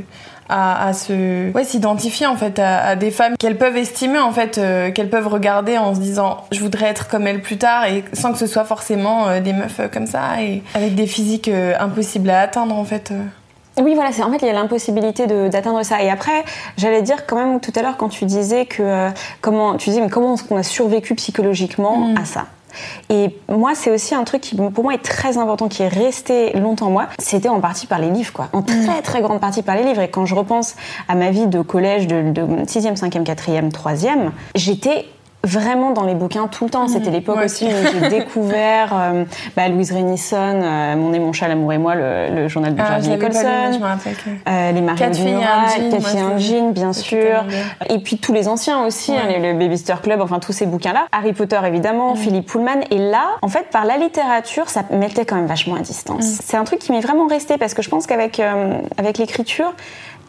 à, 0.53 0.91
se 0.91 1.49
ouais 1.53 1.63
s'identifier 1.63 2.27
en 2.27 2.35
fait 2.35 2.59
à, 2.59 2.97
des 2.97 3.09
femmes 3.09 3.37
qu'elles 3.39 3.57
peuvent 3.57 3.77
estimer 3.77 4.19
en 4.19 4.33
fait 4.33 4.57
euh, 4.57 4.91
qu'elles 4.91 5.09
peuvent 5.09 5.29
regarder 5.29 5.77
en 5.77 5.95
se 5.95 6.01
disant 6.01 6.43
je 6.51 6.59
voudrais 6.59 6.87
être 6.87 7.07
comme 7.07 7.25
elles 7.25 7.39
plus 7.39 7.57
tard 7.57 7.85
et 7.85 8.03
sans 8.11 8.33
que 8.33 8.37
ce 8.37 8.47
soit 8.47 8.65
forcément 8.65 9.39
des 9.39 9.53
meufs 9.53 9.79
comme 9.93 10.07
ça 10.07 10.41
et 10.41 10.61
avec 10.73 10.93
des 10.93 11.07
physiques 11.07 11.49
impossibles 11.79 12.29
à 12.29 12.41
atteindre 12.41 12.75
en 12.75 12.83
fait 12.83 13.13
oui, 13.79 13.95
voilà, 13.95 14.11
c'est 14.11 14.23
en 14.23 14.31
fait 14.31 14.37
il 14.41 14.47
y 14.47 14.49
a 14.49 14.53
l'impossibilité 14.53 15.27
d'atteindre 15.27 15.83
ça. 15.83 16.01
Et 16.01 16.09
après, 16.09 16.43
j'allais 16.77 17.01
dire 17.01 17.25
quand 17.25 17.37
même 17.37 17.59
tout 17.59 17.71
à 17.75 17.81
l'heure 17.81 17.97
quand 17.97 18.09
tu 18.09 18.25
disais 18.25 18.65
que 18.65 18.83
euh, 18.83 19.09
comment 19.39 19.77
tu 19.77 19.89
disais 19.89 20.01
mais 20.01 20.09
comment 20.09 20.33
est-ce 20.33 20.43
qu'on 20.43 20.57
a 20.57 20.63
survécu 20.63 21.15
psychologiquement 21.15 21.97
mm. 21.97 22.17
à 22.17 22.25
ça? 22.25 22.45
Et 23.09 23.37
moi, 23.49 23.71
c'est 23.75 23.91
aussi 23.91 24.15
un 24.15 24.23
truc 24.23 24.41
qui, 24.41 24.55
pour 24.55 24.83
moi, 24.83 24.93
est 24.93 25.03
très 25.03 25.37
important, 25.37 25.67
qui 25.67 25.83
est 25.83 25.89
resté 25.89 26.53
longtemps 26.53 26.89
moi. 26.89 27.07
C'était 27.19 27.49
en 27.49 27.59
partie 27.59 27.85
par 27.85 27.99
les 27.99 28.09
livres, 28.09 28.31
quoi. 28.31 28.47
En 28.53 28.61
très, 28.61 28.99
mm. 28.99 29.01
très 29.03 29.21
grande 29.21 29.39
partie 29.39 29.61
par 29.61 29.75
les 29.75 29.83
livres. 29.83 30.01
Et 30.01 30.09
quand 30.09 30.25
je 30.25 30.35
repense 30.35 30.75
à 31.07 31.15
ma 31.15 31.31
vie 31.31 31.47
de 31.47 31.61
collège, 31.61 32.07
de, 32.07 32.31
de 32.31 32.41
6e, 32.41 32.97
5e, 32.97 33.23
4e, 33.23 33.71
3e, 33.71 34.31
j'étais 34.55 35.05
vraiment 35.43 35.91
dans 35.91 36.03
les 36.03 36.15
bouquins 36.15 36.47
tout 36.47 36.65
le 36.65 36.69
temps. 36.69 36.87
C'était 36.87 37.09
mmh, 37.09 37.13
l'époque 37.13 37.39
aussi, 37.43 37.65
où 37.65 38.01
j'ai 38.01 38.09
découvert 38.19 38.91
euh, 38.93 39.25
bah, 39.55 39.67
Louise 39.69 39.91
Renison, 39.91 40.35
euh, 40.37 40.95
Mon 40.95 41.13
et 41.13 41.19
mon 41.19 41.33
chat, 41.33 41.47
l'amour 41.47 41.73
et 41.73 41.77
moi, 41.77 41.95
le, 41.95 42.47
journal 42.47 42.75
de 42.75 42.81
ah, 42.81 42.99
Nicholson, 42.99 43.79
euh, 44.47 44.71
les 44.71 44.81
de 44.81 45.91
Cathy 45.91 46.21
Engine, 46.21 46.71
bien 46.73 46.93
sûr, 46.93 47.45
et 47.89 47.99
puis 47.99 48.17
tous 48.17 48.33
les 48.33 48.47
anciens 48.47 48.85
aussi, 48.85 49.13
hein, 49.13 49.39
le 49.39 49.53
Babyster 49.53 49.95
Club, 50.01 50.21
enfin 50.21 50.39
tous 50.39 50.51
ces 50.51 50.65
bouquins-là. 50.65 51.07
Harry 51.11 51.33
Potter 51.33 51.59
évidemment, 51.65 52.13
mmh. 52.13 52.17
Philippe 52.17 52.45
Pullman. 52.47 52.81
Et 52.91 52.97
là, 52.97 53.29
en 53.41 53.47
fait, 53.47 53.67
par 53.71 53.85
la 53.85 53.97
littérature, 53.97 54.69
ça 54.69 54.83
mettait 54.91 55.25
quand 55.25 55.35
même 55.35 55.47
vachement 55.47 55.75
à 55.75 55.79
distance. 55.79 56.25
Mmh. 56.25 56.41
C'est 56.43 56.57
un 56.57 56.63
truc 56.63 56.79
qui 56.79 56.91
m'est 56.91 57.01
vraiment 57.01 57.27
resté 57.27 57.57
parce 57.57 57.73
que 57.73 57.81
je 57.81 57.89
pense 57.89 58.07
qu'avec 58.07 58.41
avec 58.97 59.17
l'écriture, 59.17 59.73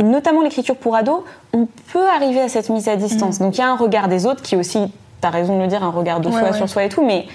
et 0.00 0.02
notamment 0.02 0.42
l'écriture 0.42 0.76
pour 0.76 0.96
ados, 0.96 1.22
on 1.52 1.66
peut 1.92 2.08
arriver 2.08 2.40
à 2.40 2.48
cette 2.48 2.68
mise 2.70 2.88
à 2.88 2.96
distance. 2.96 3.38
Donc 3.38 3.56
il 3.56 3.60
y 3.60 3.64
a 3.64 3.68
un 3.68 3.76
regard 3.76 4.08
des 4.08 4.26
autres 4.26 4.42
qui 4.42 4.54
est 4.54 4.58
aussi 4.58 4.90
t'as 5.22 5.30
raison 5.30 5.56
de 5.56 5.62
le 5.62 5.68
dire, 5.68 5.82
un 5.82 5.90
regard 5.90 6.20
de 6.20 6.30
soi 6.30 6.52
sur 6.52 6.68
soi 6.68 6.84
et 6.84 6.88
tout, 6.88 7.04
mais 7.04 7.26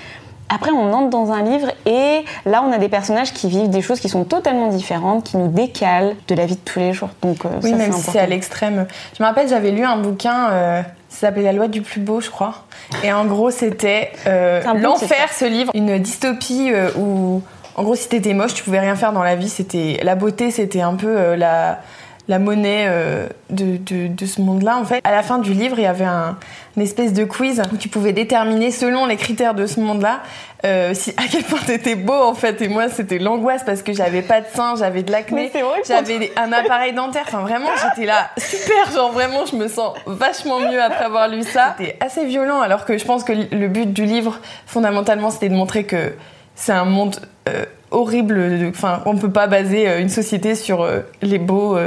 après, 0.49 0.71
on 0.71 0.93
entre 0.93 1.09
dans 1.09 1.31
un 1.31 1.41
livre 1.41 1.71
et 1.85 2.23
là, 2.45 2.63
on 2.65 2.71
a 2.71 2.77
des 2.77 2.87
personnages 2.87 3.33
qui 3.33 3.49
vivent 3.49 3.69
des 3.69 3.81
choses 3.81 3.99
qui 3.99 4.07
sont 4.07 4.23
totalement 4.23 4.69
différentes, 4.69 5.25
qui 5.25 5.37
nous 5.37 5.49
décalent 5.49 6.15
de 6.27 6.35
la 6.35 6.45
vie 6.45 6.55
de 6.55 6.61
tous 6.61 6.79
les 6.79 6.93
jours. 6.93 7.09
Donc, 7.21 7.43
euh, 7.43 7.49
oui, 7.63 7.73
même 7.73 7.91
si 7.91 8.11
c'est 8.11 8.19
à 8.19 8.27
l'extrême. 8.27 8.87
Je 9.17 9.23
me 9.23 9.27
rappelle, 9.27 9.49
j'avais 9.49 9.71
lu 9.71 9.83
un 9.83 9.97
bouquin, 9.97 10.49
euh, 10.49 10.81
ça 11.09 11.27
s'appelait 11.27 11.43
La 11.43 11.51
loi 11.51 11.67
du 11.67 11.81
plus 11.81 11.99
beau, 11.99 12.21
je 12.21 12.29
crois. 12.29 12.63
Et 13.03 13.11
en 13.11 13.25
gros, 13.25 13.51
c'était 13.51 14.11
euh, 14.25 14.61
l'enfer, 14.75 15.27
ce 15.37 15.45
livre, 15.45 15.71
une 15.73 15.97
dystopie 15.99 16.71
où, 16.97 17.41
en 17.75 17.83
gros, 17.83 17.95
si 17.95 18.07
t'étais 18.07 18.33
moche, 18.33 18.53
tu 18.53 18.63
pouvais 18.63 18.79
rien 18.79 18.95
faire 18.95 19.11
dans 19.11 19.23
la 19.23 19.35
vie. 19.35 19.49
C'était 19.49 19.99
la 20.01 20.15
beauté, 20.15 20.51
c'était 20.51 20.81
un 20.81 20.95
peu 20.95 21.35
la 21.35 21.79
la 22.27 22.39
monnaie 22.39 22.85
euh, 22.87 23.27
de, 23.49 23.77
de, 24.07 24.25
ce 24.25 24.41
monde-là. 24.41 24.77
En 24.77 24.83
fait, 24.83 25.01
à 25.03 25.11
la 25.11 25.23
fin 25.23 25.37
du 25.37 25.53
livre, 25.53 25.79
il 25.79 25.83
y 25.83 25.87
avait 25.87 26.05
un, 26.05 26.37
une 26.75 26.83
espèce 26.83 27.13
de 27.13 27.23
quiz 27.23 27.61
où 27.71 27.77
tu 27.77 27.87
pouvais 27.87 28.11
déterminer, 28.11 28.71
selon 28.71 29.05
les 29.05 29.15
critères 29.15 29.53
de 29.53 29.65
ce 29.65 29.79
monde-là, 29.79 30.19
euh, 30.65 30.93
si 30.93 31.11
à 31.11 31.23
quel 31.31 31.43
point 31.43 31.59
t'étais 31.65 31.95
beau 31.95 32.13
en 32.13 32.33
fait. 32.33 32.61
Et 32.61 32.67
moi, 32.67 32.89
c'était 32.89 33.19
l'angoisse 33.19 33.63
parce 33.63 33.81
que 33.81 33.93
j'avais 33.93 34.21
pas 34.21 34.41
de 34.41 34.47
seins, 34.53 34.75
j'avais 34.75 35.03
de 35.03 35.11
l'acné, 35.11 35.51
j'avais 35.87 36.33
un 36.35 36.51
appareil 36.51 36.93
dentaire. 36.93 37.23
Enfin, 37.27 37.41
vraiment, 37.41 37.69
j'étais 37.81 38.05
là 38.05 38.29
super. 38.37 38.91
Genre 38.93 39.11
vraiment, 39.11 39.45
je 39.45 39.55
me 39.55 39.67
sens 39.67 39.93
vachement 40.05 40.59
mieux 40.59 40.81
après 40.81 41.05
avoir 41.05 41.29
lu 41.29 41.43
ça. 41.43 41.75
C'était 41.77 41.97
assez 42.01 42.25
violent, 42.25 42.59
alors 42.59 42.85
que 42.85 42.97
je 42.97 43.05
pense 43.05 43.23
que 43.23 43.33
le 43.33 43.67
but 43.67 43.93
du 43.93 44.05
livre, 44.05 44.39
fondamentalement, 44.65 45.29
c'était 45.29 45.49
de 45.49 45.55
montrer 45.55 45.85
que 45.85 46.13
c'est 46.55 46.73
un 46.73 46.85
monde 46.85 47.21
euh, 47.47 47.65
horrible. 47.91 48.65
Enfin, 48.69 49.01
on 49.05 49.17
peut 49.17 49.31
pas 49.31 49.47
baser 49.47 49.87
euh, 49.87 49.99
une 49.99 50.09
société 50.09 50.55
sur 50.55 50.81
euh, 50.81 51.01
les 51.21 51.39
beaux, 51.39 51.77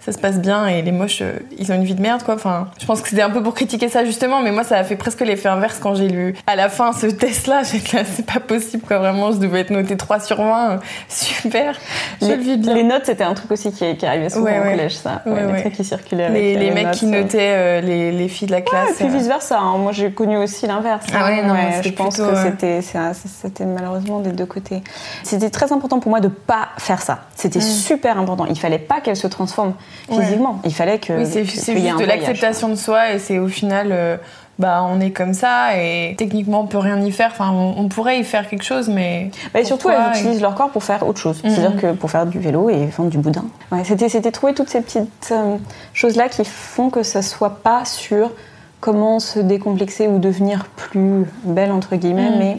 ça 0.00 0.12
se 0.12 0.18
passe 0.18 0.38
bien, 0.38 0.66
et 0.66 0.80
les 0.80 0.92
moches, 0.92 1.22
ils 1.58 1.70
ont 1.70 1.74
une 1.74 1.84
vie 1.84 1.94
de 1.94 2.00
merde, 2.00 2.22
quoi. 2.22 2.34
Enfin, 2.34 2.68
je 2.80 2.86
pense 2.86 3.02
que 3.02 3.08
c'était 3.10 3.22
un 3.22 3.28
peu 3.28 3.42
pour 3.42 3.54
critiquer 3.54 3.90
ça 3.90 4.04
justement, 4.04 4.40
mais 4.40 4.50
moi, 4.50 4.64
ça 4.64 4.78
a 4.78 4.84
fait 4.84 4.96
presque 4.96 5.20
l'effet 5.20 5.48
inverse 5.48 5.78
quand 5.78 5.94
j'ai 5.94 6.08
lu 6.08 6.34
à 6.46 6.56
la 6.56 6.70
fin 6.70 6.92
ce 6.92 7.06
test-là. 7.06 7.62
J'étais 7.70 7.98
là, 7.98 8.04
c'est 8.04 8.24
pas 8.24 8.40
possible, 8.40 8.82
quoi. 8.86 8.98
Vraiment, 8.98 9.30
je 9.32 9.36
devais 9.36 9.60
être 9.60 9.70
notée 9.70 9.98
3 9.98 10.20
sur 10.20 10.38
20. 10.38 10.80
Super. 11.08 11.78
Je 12.22 12.28
les, 12.28 12.36
le 12.36 12.42
vis 12.42 12.56
bien. 12.56 12.74
Les 12.74 12.82
notes, 12.82 13.02
c'était 13.04 13.24
un 13.24 13.34
truc 13.34 13.50
aussi 13.50 13.72
qui, 13.72 13.96
qui 13.96 14.06
arrivait 14.06 14.30
souvent 14.30 14.58
au 14.58 14.62
collège, 14.62 14.96
ça. 14.96 15.22
les 15.26 15.60
trucs 15.60 15.74
qui 15.74 15.84
circulaient. 15.84 16.24
Avec 16.24 16.42
les, 16.42 16.56
les, 16.56 16.70
mecs 16.70 16.92
qui 16.92 17.06
notaient 17.06 17.82
les, 17.82 18.10
les, 18.10 18.28
filles 18.28 18.48
de 18.48 18.52
la 18.52 18.62
classe. 18.62 19.00
et 19.00 19.04
puis 19.04 19.08
vice 19.08 19.26
versa. 19.26 19.58
Hein. 19.58 19.76
Moi, 19.78 19.92
j'ai 19.92 20.10
connu 20.12 20.38
aussi 20.38 20.66
l'inverse. 20.66 21.04
Ah 21.12 21.26
ouais, 21.26 21.42
non, 21.42 21.54
je 21.82 21.90
pense 21.90 22.16
que 22.16 22.36
c'était, 22.36 22.80
c'était 22.82 23.66
malheureusement 23.66 24.20
des 24.20 24.32
deux 24.32 24.46
côtés. 24.46 24.82
C'était 25.24 25.50
très 25.50 25.72
important 25.72 26.00
pour 26.00 26.10
moi 26.10 26.20
de 26.20 26.28
pas 26.28 26.68
faire 26.78 27.02
ça. 27.02 27.24
C'était 27.34 27.58
mm. 27.58 27.62
super 27.62 28.18
important. 28.18 28.46
Il 28.46 28.58
fallait 28.58 28.78
pas 28.78 29.00
qu'elle 29.00 29.16
se 29.16 29.26
transforme 29.26 29.74
physiquement. 30.08 30.60
Il 30.64 30.74
fallait 30.74 30.98
que. 30.98 31.12
Oui, 31.12 31.26
c'est 31.26 31.44
juste 31.44 31.70
de 31.70 32.04
l'acceptation 32.04 32.68
de 32.68 32.74
soi 32.74 33.12
et 33.12 33.18
c'est 33.18 33.38
au 33.38 33.48
final. 33.48 33.88
Euh, 33.90 34.16
bah, 34.60 34.84
on 34.86 35.00
est 35.00 35.10
comme 35.10 35.32
ça 35.32 35.78
et 35.78 36.14
techniquement 36.18 36.60
on 36.60 36.66
peut 36.66 36.76
rien 36.76 37.00
y 37.00 37.10
faire. 37.10 37.30
Enfin, 37.32 37.50
on, 37.50 37.88
pourrait 37.88 38.20
y 38.20 38.24
faire 38.24 38.46
quelque 38.46 38.62
chose, 38.62 38.90
mais. 38.90 39.30
Bah, 39.54 39.60
et 39.60 39.64
surtout, 39.64 39.88
elles 39.88 40.18
utilisent 40.18 40.42
leur 40.42 40.54
corps 40.54 40.68
pour 40.68 40.84
faire 40.84 41.06
autre 41.08 41.18
chose. 41.18 41.42
Mm. 41.42 41.48
C'est-à-dire 41.48 41.80
que 41.80 41.92
pour 41.92 42.10
faire 42.10 42.26
du 42.26 42.38
vélo 42.38 42.68
et 42.68 42.84
vendre 42.86 43.08
du 43.08 43.16
boudin. 43.16 43.46
Ouais, 43.72 43.82
c'était, 43.84 44.30
trouver 44.30 44.52
toutes 44.52 44.68
ces 44.68 44.82
petites 44.82 45.32
euh, 45.32 45.56
choses-là 45.94 46.28
qui 46.28 46.44
font 46.44 46.90
que 46.90 47.02
ça 47.02 47.22
soit 47.22 47.62
pas 47.62 47.86
sur 47.86 48.32
comment 48.80 49.18
se 49.18 49.40
décomplexer 49.40 50.08
ou 50.08 50.18
devenir 50.18 50.66
plus 50.76 51.24
belle, 51.44 51.72
entre 51.72 51.96
guillemets, 51.96 52.30
mm. 52.30 52.38
mais 52.38 52.58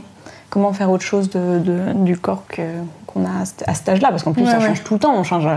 comment 0.50 0.74
faire 0.74 0.90
autre 0.90 1.06
chose 1.06 1.30
de, 1.30 1.94
du 1.94 2.18
corps 2.18 2.44
qu'on 3.14 3.26
a 3.26 3.44
à 3.68 3.74
cet 3.74 3.90
âge-là 3.90 4.10
parce 4.10 4.24
qu'en 4.24 4.34
plus 4.34 4.46
ça 4.46 4.60
change 4.60 4.84
tout 4.84 4.96
le 4.96 5.00
temps 5.00 5.14
on 5.16 5.24
change 5.24 5.48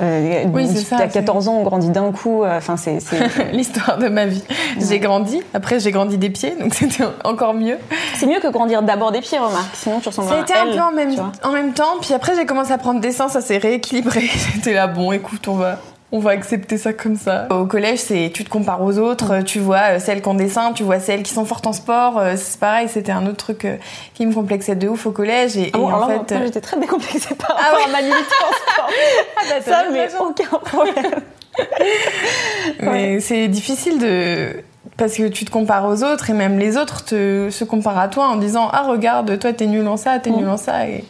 euh, 0.00 0.44
oui, 0.52 0.68
ça, 0.68 0.98
à 0.98 1.08
14 1.08 1.48
ans 1.48 1.56
on 1.58 1.62
grandit 1.62 1.90
d'un 1.90 2.12
coup 2.12 2.44
euh, 2.44 2.56
enfin 2.56 2.76
c'est 2.76 2.98
l'histoire 3.52 3.98
de 3.98 4.08
ma 4.08 4.26
vie. 4.26 4.44
J'ai 4.80 4.98
grandi 4.98 5.42
après 5.54 5.80
j'ai 5.80 5.90
grandi 5.90 6.18
des 6.18 6.30
pieds 6.30 6.54
donc 6.60 6.74
c'était 6.78 7.04
encore 7.24 7.54
mieux. 7.54 7.78
C'est 8.14 8.26
mieux 8.26 8.40
que 8.40 8.48
grandir 8.48 8.82
d'abord 8.82 9.12
des 9.12 9.20
pieds 9.20 9.38
remarque 9.38 9.74
sinon 9.74 10.00
tu 10.00 10.08
a 10.08 10.40
été 10.40 10.54
un 10.54 10.66
peu 10.66 10.80
en 10.80 10.92
même, 10.92 11.14
en 11.42 11.52
même 11.52 11.72
temps 11.72 11.96
puis 12.00 12.14
après 12.14 12.34
j'ai 12.36 12.46
commencé 12.46 12.72
à 12.72 12.78
prendre 12.78 13.00
des 13.00 13.12
seins 13.12 13.28
ça 13.28 13.40
s'est 13.40 13.58
rééquilibré. 13.58 14.20
J'étais 14.54 14.74
là 14.74 14.86
bon 14.86 15.12
écoute 15.12 15.48
on 15.48 15.54
va 15.54 15.78
on 16.10 16.20
va 16.20 16.30
accepter 16.30 16.78
ça 16.78 16.92
comme 16.92 17.16
ça. 17.16 17.46
Au 17.50 17.66
collège, 17.66 17.98
c'est 17.98 18.30
tu 18.32 18.44
te 18.44 18.48
compares 18.48 18.82
aux 18.82 18.98
autres, 18.98 19.42
tu 19.42 19.58
vois 19.58 19.96
euh, 19.96 19.98
celles 19.98 20.22
qui 20.22 20.28
ont 20.28 20.34
des 20.34 20.48
seins, 20.48 20.72
tu 20.72 20.82
vois 20.82 21.00
celles 21.00 21.22
qui 21.22 21.34
sont 21.34 21.44
fortes 21.44 21.66
en 21.66 21.74
sport. 21.74 22.18
Euh, 22.18 22.34
c'est 22.36 22.58
pareil, 22.58 22.88
c'était 22.88 23.12
un 23.12 23.26
autre 23.26 23.36
truc 23.36 23.64
euh, 23.64 23.76
qui 24.14 24.24
me 24.24 24.32
complexait 24.32 24.74
de 24.74 24.88
ouf 24.88 25.06
au 25.06 25.10
collège. 25.10 25.56
Et, 25.58 25.70
ah 25.74 25.78
en 25.78 26.08
fait, 26.08 26.34
j'étais 26.44 26.60
très 26.60 26.78
décomplexée 26.78 27.34
par 27.34 27.56
ah 27.58 27.62
rapport 27.62 27.86
à 27.86 27.90
ma 27.90 28.00
limite 28.00 28.16
en 28.16 28.72
sport. 28.72 28.90
ah 29.36 29.42
bah, 29.50 29.60
ça, 29.60 29.84
mais 29.92 30.08
aucun 30.18 30.58
problème. 30.58 31.20
mais 32.80 33.20
c'est 33.20 33.48
difficile 33.48 33.98
de 33.98 34.62
parce 34.98 35.14
que 35.14 35.28
tu 35.28 35.44
te 35.44 35.50
compares 35.50 35.86
aux 35.86 36.02
autres 36.02 36.28
et 36.28 36.32
même 36.34 36.58
les 36.58 36.76
autres 36.76 37.04
te, 37.04 37.48
se 37.50 37.64
comparent 37.64 37.98
à 37.98 38.08
toi 38.08 38.26
en 38.26 38.36
disant 38.36 38.68
ah 38.72 38.82
regarde 38.82 39.38
toi 39.38 39.52
t'es 39.52 39.66
nul 39.66 39.86
en 39.86 39.96
ça 39.96 40.18
t'es 40.18 40.30
nul 40.30 40.48
en 40.48 40.58
ça 40.58 40.86
et, 40.86 41.04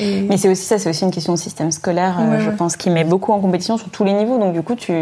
mais 0.00 0.38
c'est 0.38 0.48
aussi 0.48 0.64
ça 0.64 0.78
c'est 0.78 0.88
aussi 0.88 1.04
une 1.04 1.10
question 1.10 1.34
de 1.34 1.38
système 1.38 1.70
scolaire 1.70 2.16
euh, 2.20 2.38
je 2.38 2.50
pense 2.50 2.76
qui 2.76 2.88
met 2.88 3.04
beaucoup 3.04 3.32
en 3.32 3.40
compétition 3.40 3.76
sur 3.76 3.90
tous 3.90 4.04
les 4.04 4.14
niveaux. 4.14 4.38
Donc 4.38 4.54
du 4.54 4.62
coup 4.62 4.76
tu 4.76 4.92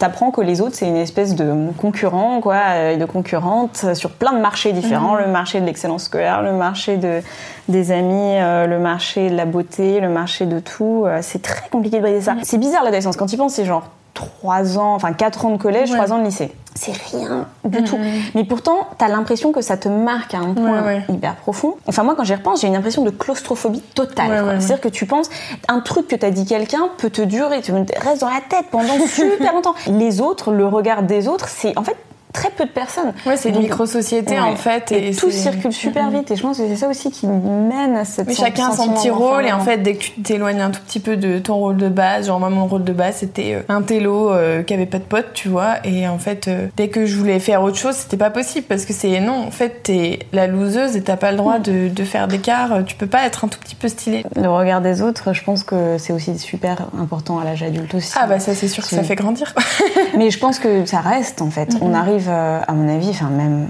apprends 0.00 0.30
que 0.30 0.40
les 0.40 0.62
autres 0.62 0.76
c'est 0.76 0.86
une 0.86 0.96
espèce 0.96 1.34
de 1.34 1.52
concurrent 1.76 2.40
quoi 2.40 2.92
et 2.92 2.96
de 2.96 3.04
concurrente 3.04 3.92
sur 3.94 4.10
plein 4.12 4.32
de 4.32 4.40
marchés 4.40 4.72
différents. 4.72 5.16
Le 5.16 5.26
marché 5.26 5.60
de 5.60 5.66
l'excellence 5.66 6.04
scolaire 6.04 6.40
le 6.42 6.52
marché 6.52 6.96
de 6.96 7.20
des 7.68 7.90
amis 7.90 8.38
le 8.38 8.78
marché 8.78 9.28
de 9.28 9.34
la 9.34 9.44
beauté 9.44 10.00
le 10.00 10.08
marché 10.08 10.46
de 10.46 10.60
tout 10.60 11.04
c'est 11.20 11.42
très 11.42 11.68
compliqué 11.68 11.96
de 11.96 12.02
briser 12.02 12.22
ça. 12.22 12.36
C'est 12.42 12.58
bizarre 12.58 12.84
l'adolescence. 12.84 13.16
Quand 13.16 13.26
tu 13.26 13.36
penses 13.36 13.54
c'est 13.54 13.66
genre 13.66 13.90
3 14.18 14.78
ans, 14.78 14.94
enfin 14.94 15.12
4 15.12 15.46
ans 15.46 15.50
de 15.50 15.58
collège, 15.58 15.92
3 15.92 16.12
ans 16.12 16.18
de 16.18 16.24
lycée. 16.24 16.50
C'est 16.74 16.92
rien 16.92 17.46
du 17.64 17.82
tout. 17.84 17.98
Mais 18.34 18.44
pourtant, 18.44 18.88
t'as 18.98 19.08
l'impression 19.08 19.52
que 19.52 19.60
ça 19.60 19.76
te 19.76 19.88
marque 19.88 20.34
à 20.34 20.38
un 20.38 20.54
point 20.54 21.02
hyper 21.08 21.36
profond. 21.36 21.76
Enfin, 21.86 22.02
moi, 22.02 22.14
quand 22.16 22.24
j'y 22.24 22.34
repense, 22.34 22.60
j'ai 22.60 22.68
une 22.68 22.76
impression 22.76 23.02
de 23.02 23.10
claustrophobie 23.10 23.80
totale. 23.80 24.56
C'est-à-dire 24.60 24.80
que 24.80 24.88
tu 24.88 25.06
penses, 25.06 25.28
un 25.68 25.80
truc 25.80 26.08
que 26.08 26.16
t'as 26.16 26.30
dit 26.30 26.44
quelqu'un 26.44 26.88
peut 26.98 27.10
te 27.10 27.22
durer, 27.22 27.62
tu 27.62 27.72
restes 27.72 28.20
dans 28.20 28.28
la 28.28 28.40
tête 28.48 28.66
pendant 28.70 28.94
super 29.06 29.54
longtemps. 29.54 29.74
Les 29.88 30.20
autres, 30.20 30.52
le 30.52 30.66
regard 30.66 31.02
des 31.02 31.28
autres, 31.28 31.48
c'est 31.48 31.76
en 31.78 31.84
fait 31.84 31.96
très 32.38 32.50
peu 32.50 32.64
de 32.64 32.70
personnes. 32.70 33.12
Ouais, 33.26 33.36
c'est 33.36 33.48
une 33.48 33.58
micro-société 33.58 34.38
en 34.38 34.54
fait. 34.56 34.92
Et, 34.92 35.10
tout 35.14 35.30
circule 35.30 35.72
super 35.72 36.10
vite. 36.10 36.30
Et 36.30 36.36
je 36.36 36.42
pense 36.42 36.58
que 36.58 36.68
c'est 36.68 36.76
ça 36.76 36.88
aussi 36.88 37.10
qui 37.10 37.26
mène 37.26 37.96
à 37.96 38.04
cette. 38.04 38.28
Mais 38.28 38.34
chacun 38.34 38.72
son 38.72 38.92
petit 38.92 39.10
rôle. 39.10 39.46
Et 39.46 39.52
en 39.52 39.60
fait, 39.60 39.78
dès 39.78 39.94
que 39.94 40.04
tu 40.04 40.10
t'éloignes 40.22 40.60
un 40.60 40.70
tout 40.70 40.80
petit 40.86 41.00
peu 41.00 41.16
de 41.16 41.38
ton 41.38 41.56
rôle 41.56 41.76
de 41.76 41.88
base, 41.88 42.26
genre 42.26 42.38
moi, 42.38 42.50
mon 42.50 42.66
rôle 42.66 42.84
de 42.84 42.92
base, 42.92 43.16
c'était 43.16 43.54
euh, 43.54 43.62
un 43.68 43.82
télo 43.82 44.30
euh, 44.30 44.62
qui 44.62 44.74
avait 44.74 44.86
pas 44.86 44.98
de 44.98 45.04
potes, 45.04 45.32
tu 45.34 45.48
vois. 45.48 45.76
Et 45.84 46.06
en 46.06 46.18
fait, 46.18 46.48
euh, 46.48 46.68
dès 46.76 46.88
que 46.88 47.06
je 47.06 47.16
voulais 47.16 47.40
faire 47.40 47.62
autre 47.62 47.76
chose, 47.76 47.94
c'était 47.94 48.16
pas 48.16 48.30
possible 48.30 48.66
parce 48.68 48.84
que 48.84 48.92
c'est 48.92 49.20
non. 49.20 49.46
En 49.46 49.50
fait, 49.50 49.82
t'es 49.82 50.20
la 50.32 50.46
loseuse 50.46 50.96
et 50.96 51.02
t'as 51.02 51.16
pas 51.16 51.32
le 51.32 51.38
droit 51.38 51.58
de, 51.58 51.88
de 51.88 52.04
faire 52.04 52.28
d'écart. 52.28 52.84
Tu 52.86 52.94
peux 52.94 53.06
pas 53.06 53.26
être 53.26 53.44
un 53.44 53.48
tout 53.48 53.58
petit 53.58 53.74
peu 53.74 53.88
stylé. 53.88 54.24
Le 54.36 54.48
regard 54.48 54.80
des 54.80 55.02
autres, 55.02 55.32
je 55.32 55.42
pense 55.42 55.64
que 55.64 55.98
c'est 55.98 56.12
aussi 56.12 56.38
super 56.38 56.88
important 56.98 57.40
à 57.40 57.44
l'âge 57.44 57.62
adulte 57.62 57.94
aussi. 57.94 58.14
Ah 58.20 58.26
bah 58.26 58.38
ça, 58.38 58.54
c'est 58.54 58.68
sûr 58.68 58.84
que 58.84 58.90
ça 58.90 59.02
fait 59.02 59.16
grandir. 59.16 59.54
Mais 60.16 60.30
je 60.30 60.38
pense 60.38 60.58
que 60.58 60.84
ça 60.86 61.00
reste 61.00 61.42
en 61.42 61.50
fait. 61.50 61.76
On 61.80 61.94
arrive, 61.94 62.27
à 62.28 62.72
mon 62.72 62.88
avis, 62.88 63.10
enfin 63.10 63.30
même 63.30 63.68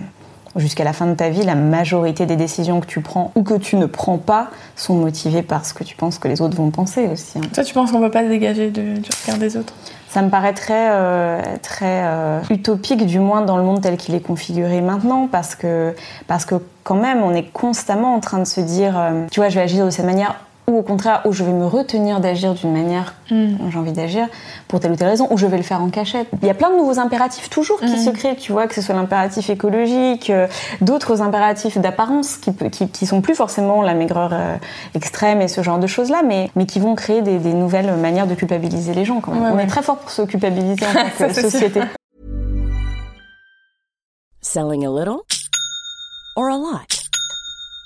jusqu'à 0.56 0.84
la 0.84 0.92
fin 0.92 1.06
de 1.06 1.14
ta 1.14 1.28
vie, 1.28 1.42
la 1.42 1.54
majorité 1.54 2.26
des 2.26 2.36
décisions 2.36 2.80
que 2.80 2.86
tu 2.86 3.00
prends 3.00 3.32
ou 3.34 3.42
que 3.42 3.54
tu 3.54 3.76
ne 3.76 3.86
prends 3.86 4.18
pas 4.18 4.48
sont 4.76 4.94
motivées 4.94 5.42
par 5.42 5.64
ce 5.64 5.74
que 5.74 5.84
tu 5.84 5.96
penses 5.96 6.18
que 6.18 6.28
les 6.28 6.40
autres 6.40 6.56
vont 6.56 6.70
penser 6.70 7.08
aussi. 7.08 7.38
Hein. 7.38 7.42
Toi, 7.54 7.64
tu 7.64 7.74
penses 7.74 7.92
qu'on 7.92 8.00
ne 8.00 8.06
peut 8.06 8.10
pas 8.10 8.24
se 8.24 8.28
dégager 8.28 8.70
du 8.70 9.00
regard 9.24 9.38
des 9.38 9.56
autres? 9.56 9.72
Ça 10.08 10.22
me 10.22 10.30
paraît 10.30 10.54
très, 10.54 10.90
euh, 10.90 11.42
très 11.62 12.02
euh, 12.04 12.40
utopique, 12.50 13.04
du 13.04 13.18
moins 13.18 13.42
dans 13.42 13.58
le 13.58 13.62
monde 13.62 13.82
tel 13.82 13.96
qu'il 13.98 14.14
est 14.14 14.20
configuré 14.20 14.80
maintenant, 14.80 15.28
parce 15.30 15.54
que, 15.54 15.94
parce 16.26 16.46
que 16.46 16.54
quand 16.82 16.94
même, 16.94 17.22
on 17.22 17.34
est 17.34 17.52
constamment 17.52 18.14
en 18.14 18.20
train 18.20 18.38
de 18.38 18.46
se 18.46 18.60
dire, 18.60 18.98
euh, 18.98 19.26
tu 19.30 19.40
vois, 19.40 19.50
je 19.50 19.56
vais 19.56 19.62
agir 19.62 19.84
de 19.84 19.90
cette 19.90 20.06
manière, 20.06 20.36
ou 20.68 20.78
au 20.78 20.82
contraire 20.82 21.22
où 21.24 21.32
je 21.32 21.42
vais 21.42 21.52
me 21.52 21.66
retenir 21.66 22.20
d'agir 22.20 22.54
d'une 22.54 22.72
manière 22.72 23.14
mm. 23.30 23.70
j'ai 23.70 23.78
envie 23.78 23.92
d'agir 23.92 24.28
pour 24.68 24.80
telle 24.80 24.92
ou 24.92 24.96
telle 24.96 25.08
raison, 25.08 25.26
ou 25.30 25.38
je 25.38 25.46
vais 25.46 25.56
le 25.56 25.62
faire 25.62 25.82
en 25.82 25.88
cachette. 25.88 26.28
Il 26.42 26.46
y 26.46 26.50
a 26.50 26.54
plein 26.54 26.70
de 26.70 26.76
nouveaux 26.76 26.98
impératifs 26.98 27.48
toujours 27.48 27.80
qui 27.80 27.86
mm. 27.86 27.96
se 27.96 28.10
créent, 28.10 28.36
tu 28.36 28.52
vois, 28.52 28.66
que 28.66 28.74
ce 28.74 28.82
soit 28.82 28.94
l'impératif 28.94 29.48
écologique, 29.50 30.30
euh, 30.30 30.46
d'autres 30.82 31.22
impératifs 31.22 31.78
d'apparence 31.78 32.36
qui, 32.36 32.54
qui, 32.70 32.88
qui, 32.88 33.06
sont 33.06 33.22
plus 33.22 33.34
forcément 33.34 33.82
la 33.82 33.94
maigreur 33.94 34.30
euh, 34.32 34.56
extrême 34.94 35.40
et 35.40 35.48
ce 35.48 35.62
genre 35.62 35.78
de 35.78 35.86
choses-là, 35.86 36.22
mais, 36.24 36.50
mais 36.54 36.66
qui 36.66 36.80
vont 36.80 36.94
créer 36.94 37.22
des, 37.22 37.38
des 37.38 37.54
nouvelles 37.54 37.96
manières 37.96 38.26
de 38.26 38.34
culpabiliser 38.34 38.92
les 38.92 39.06
gens 39.06 39.20
quand 39.20 39.32
même. 39.32 39.54
On 39.54 39.58
est 39.58 39.66
très 39.66 39.82
fort 39.82 39.96
pour 39.96 40.10
se 40.10 40.22
culpabiliser 40.22 40.84
en 40.86 40.92
tant 41.18 41.28
que 41.28 41.40
société. 41.40 41.80
Selling 44.42 44.86
a 44.86 44.90
little 44.90 45.20
or 46.36 46.48
a 46.48 46.56
lot? 46.56 46.97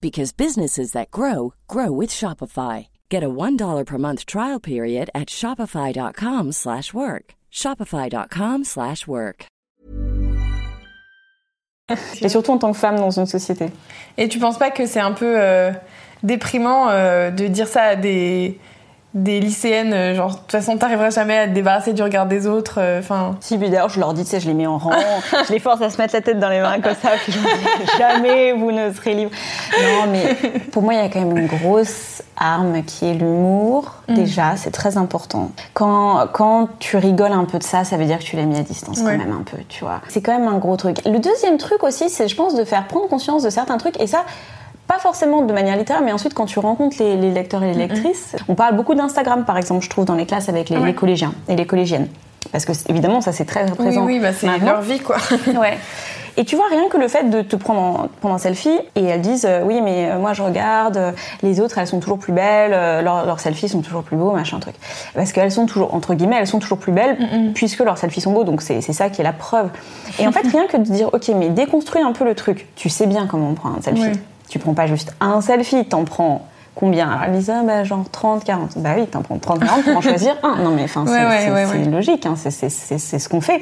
because 0.00 0.32
businesses 0.32 0.92
that 0.92 1.10
grow 1.10 1.54
grow 1.66 1.90
with 1.90 2.10
Shopify. 2.10 2.86
Get 3.10 3.22
a 3.22 3.28
$1 3.28 3.84
per 3.84 3.98
month 3.98 4.24
trial 4.26 4.60
period 4.60 5.10
at 5.14 5.28
shopify.com/work. 5.28 7.34
shopify.com/work. 7.50 9.48
Et 12.20 12.28
surtout 12.28 12.52
en 12.52 12.58
tant 12.58 12.72
que 12.72 12.78
femme 12.78 12.96
dans 12.96 13.18
une 13.18 13.26
société. 13.26 13.70
Et 14.18 14.28
tu 14.28 14.38
penses 14.38 14.58
pas 14.58 14.70
que 14.70 14.86
c'est 14.86 15.00
un 15.00 15.12
peu 15.12 15.40
euh, 15.40 15.72
déprimant 16.22 16.90
euh, 16.90 17.30
de 17.30 17.46
dire 17.46 17.68
ça 17.68 17.82
à 17.82 17.96
des 17.96 18.58
des 19.22 19.40
lycéennes, 19.40 19.92
euh, 19.92 20.14
genre, 20.14 20.30
de 20.30 20.36
toute 20.36 20.52
façon, 20.52 20.76
t'arriveras 20.76 21.10
jamais 21.10 21.38
à 21.38 21.46
te 21.46 21.52
débarrasser 21.52 21.92
du 21.92 22.02
regard 22.02 22.26
des 22.26 22.46
autres, 22.46 22.78
euh, 22.78 23.00
enfin... 23.00 23.36
si, 23.40 23.58
puis 23.58 23.70
d'ailleurs, 23.70 23.88
je 23.88 24.00
leur 24.00 24.14
dis, 24.14 24.24
tu 24.24 24.30
sais, 24.30 24.40
je 24.40 24.46
les 24.46 24.54
mets 24.54 24.66
en 24.66 24.78
rang, 24.78 24.92
je 25.46 25.52
les 25.52 25.58
force 25.58 25.80
à 25.82 25.90
se 25.90 25.98
mettre 25.98 26.14
la 26.14 26.20
tête 26.20 26.38
dans 26.38 26.48
les 26.48 26.60
mains 26.60 26.80
comme 26.80 26.96
ça, 27.02 27.10
puis 27.22 27.32
je 27.32 27.38
leur 27.38 27.56
dis, 27.56 27.98
jamais 27.98 28.52
vous 28.52 28.72
ne 28.72 28.92
serez 28.92 29.14
libre. 29.14 29.30
Non, 29.80 30.10
mais 30.10 30.36
pour 30.72 30.82
moi, 30.82 30.94
il 30.94 31.00
y 31.00 31.02
a 31.02 31.08
quand 31.08 31.20
même 31.20 31.36
une 31.36 31.46
grosse 31.46 32.22
arme 32.36 32.82
qui 32.84 33.06
est 33.06 33.14
l'humour. 33.14 33.94
Mm. 34.08 34.14
Déjà, 34.14 34.56
c'est 34.56 34.70
très 34.70 34.96
important. 34.96 35.50
Quand, 35.74 36.26
quand 36.32 36.68
tu 36.78 36.96
rigoles 36.96 37.32
un 37.32 37.44
peu 37.44 37.58
de 37.58 37.64
ça, 37.64 37.84
ça 37.84 37.96
veut 37.96 38.04
dire 38.04 38.18
que 38.18 38.24
tu 38.24 38.36
l'as 38.36 38.44
mis 38.44 38.58
à 38.58 38.62
distance 38.62 39.00
quand 39.00 39.06
même 39.06 39.36
un 39.38 39.42
peu, 39.42 39.58
tu 39.68 39.84
vois. 39.84 40.00
C'est 40.08 40.22
quand 40.22 40.38
même 40.38 40.48
un 40.48 40.58
gros 40.58 40.76
truc. 40.76 41.04
Le 41.04 41.18
deuxième 41.18 41.58
truc 41.58 41.82
aussi, 41.82 42.08
c'est, 42.08 42.28
je 42.28 42.36
pense, 42.36 42.54
de 42.54 42.64
faire 42.64 42.86
prendre 42.86 43.08
conscience 43.08 43.42
de 43.42 43.50
certains 43.50 43.78
trucs, 43.78 44.00
et 44.00 44.06
ça, 44.06 44.24
pas 44.88 44.98
forcément 44.98 45.42
de 45.42 45.52
manière 45.52 45.76
littéraire, 45.76 46.02
mais 46.02 46.12
ensuite 46.12 46.34
quand 46.34 46.46
tu 46.46 46.58
rencontres 46.58 46.96
les, 46.98 47.30
lecteurs 47.30 47.62
et 47.62 47.72
les 47.72 47.86
lectrices, 47.86 48.34
on 48.48 48.54
parle 48.54 48.74
beaucoup 48.74 48.94
d'Instagram 48.94 49.44
par 49.44 49.58
exemple, 49.58 49.84
je 49.84 49.90
trouve, 49.90 50.06
dans 50.06 50.14
les 50.14 50.26
classes 50.26 50.48
avec 50.48 50.70
les, 50.70 50.94
collégiens 50.94 51.34
et 51.48 51.54
les 51.54 51.66
collégiennes. 51.66 52.08
Parce 52.50 52.64
que 52.64 52.72
évidemment, 52.88 53.20
ça 53.20 53.32
c'est 53.32 53.44
très 53.44 53.66
présent. 53.66 54.06
Oui, 54.06 54.14
oui 54.14 54.20
bah, 54.20 54.32
c'est 54.32 54.46
leur 54.58 54.80
vie 54.80 54.98
quoi. 54.98 55.18
ouais. 55.46 55.76
Et 56.38 56.44
tu 56.44 56.54
vois, 56.54 56.66
rien 56.70 56.88
que 56.88 56.96
le 56.96 57.08
fait 57.08 57.28
de 57.28 57.42
te 57.42 57.56
prendre 57.56 58.08
en, 58.22 58.32
un 58.32 58.38
selfie 58.38 58.78
et 58.94 59.02
elles 59.02 59.20
disent 59.20 59.44
euh, 59.44 59.64
Oui, 59.64 59.80
mais 59.82 60.08
euh, 60.08 60.18
moi 60.18 60.34
je 60.34 60.42
regarde, 60.42 60.96
euh, 60.96 61.12
les 61.42 61.58
autres 61.58 61.78
elles 61.78 61.88
sont 61.88 61.98
toujours 61.98 62.20
plus 62.20 62.32
belles, 62.32 62.70
leurs, 62.70 63.40
selfies 63.40 63.68
sont 63.68 63.82
toujours 63.82 64.04
plus 64.04 64.16
beaux, 64.16 64.30
machin 64.30 64.60
truc. 64.60 64.76
Parce 65.14 65.32
qu'elles 65.32 65.50
sont 65.50 65.66
toujours, 65.66 65.92
entre 65.94 66.14
guillemets, 66.14 66.36
elles 66.38 66.46
sont 66.46 66.60
toujours 66.60 66.78
plus 66.78 66.92
belles 66.92 67.18
puisque 67.54 67.80
leurs 67.80 67.98
selfies 67.98 68.20
sont 68.20 68.32
beaux, 68.32 68.44
donc 68.44 68.62
c'est 68.62 68.80
ça 68.80 69.10
qui 69.10 69.20
est 69.20 69.24
la 69.24 69.32
preuve. 69.32 69.68
Et 70.20 70.28
en 70.28 70.32
fait, 70.32 70.46
rien 70.52 70.68
que 70.68 70.76
de 70.76 70.84
dire 70.84 71.10
Ok, 71.12 71.28
mais 71.36 71.48
déconstruis 71.48 72.02
un 72.02 72.12
peu 72.12 72.24
le 72.24 72.36
truc, 72.36 72.68
tu 72.76 72.88
sais 72.88 73.06
bien 73.06 73.26
comment 73.26 73.50
on 73.50 73.54
prend 73.54 73.70
un 73.76 73.82
selfie. 73.82 74.18
Tu 74.48 74.58
prends 74.58 74.74
pas 74.74 74.86
juste 74.86 75.14
un 75.20 75.40
selfie, 75.40 75.84
t'en 75.84 76.04
prends 76.04 76.46
combien? 76.74 77.10
Alors 77.10 77.34
Lisa, 77.34 77.62
bah, 77.64 77.84
genre 77.84 78.04
30, 78.10 78.44
40. 78.44 78.78
Bah 78.78 78.90
oui, 78.96 79.06
t'en 79.06 79.22
prends 79.22 79.38
30, 79.38 79.60
40 79.64 79.84
pour 79.84 79.96
en 79.96 80.00
choisir 80.02 80.36
un. 80.42 80.62
Non 80.62 80.70
mais 80.70 80.84
enfin, 80.84 81.04
c'est 81.06 81.84
logique, 81.90 82.24
hein, 82.26 82.34
c'est 82.36 82.68
ce 83.18 83.28
qu'on 83.28 83.40
fait. 83.40 83.60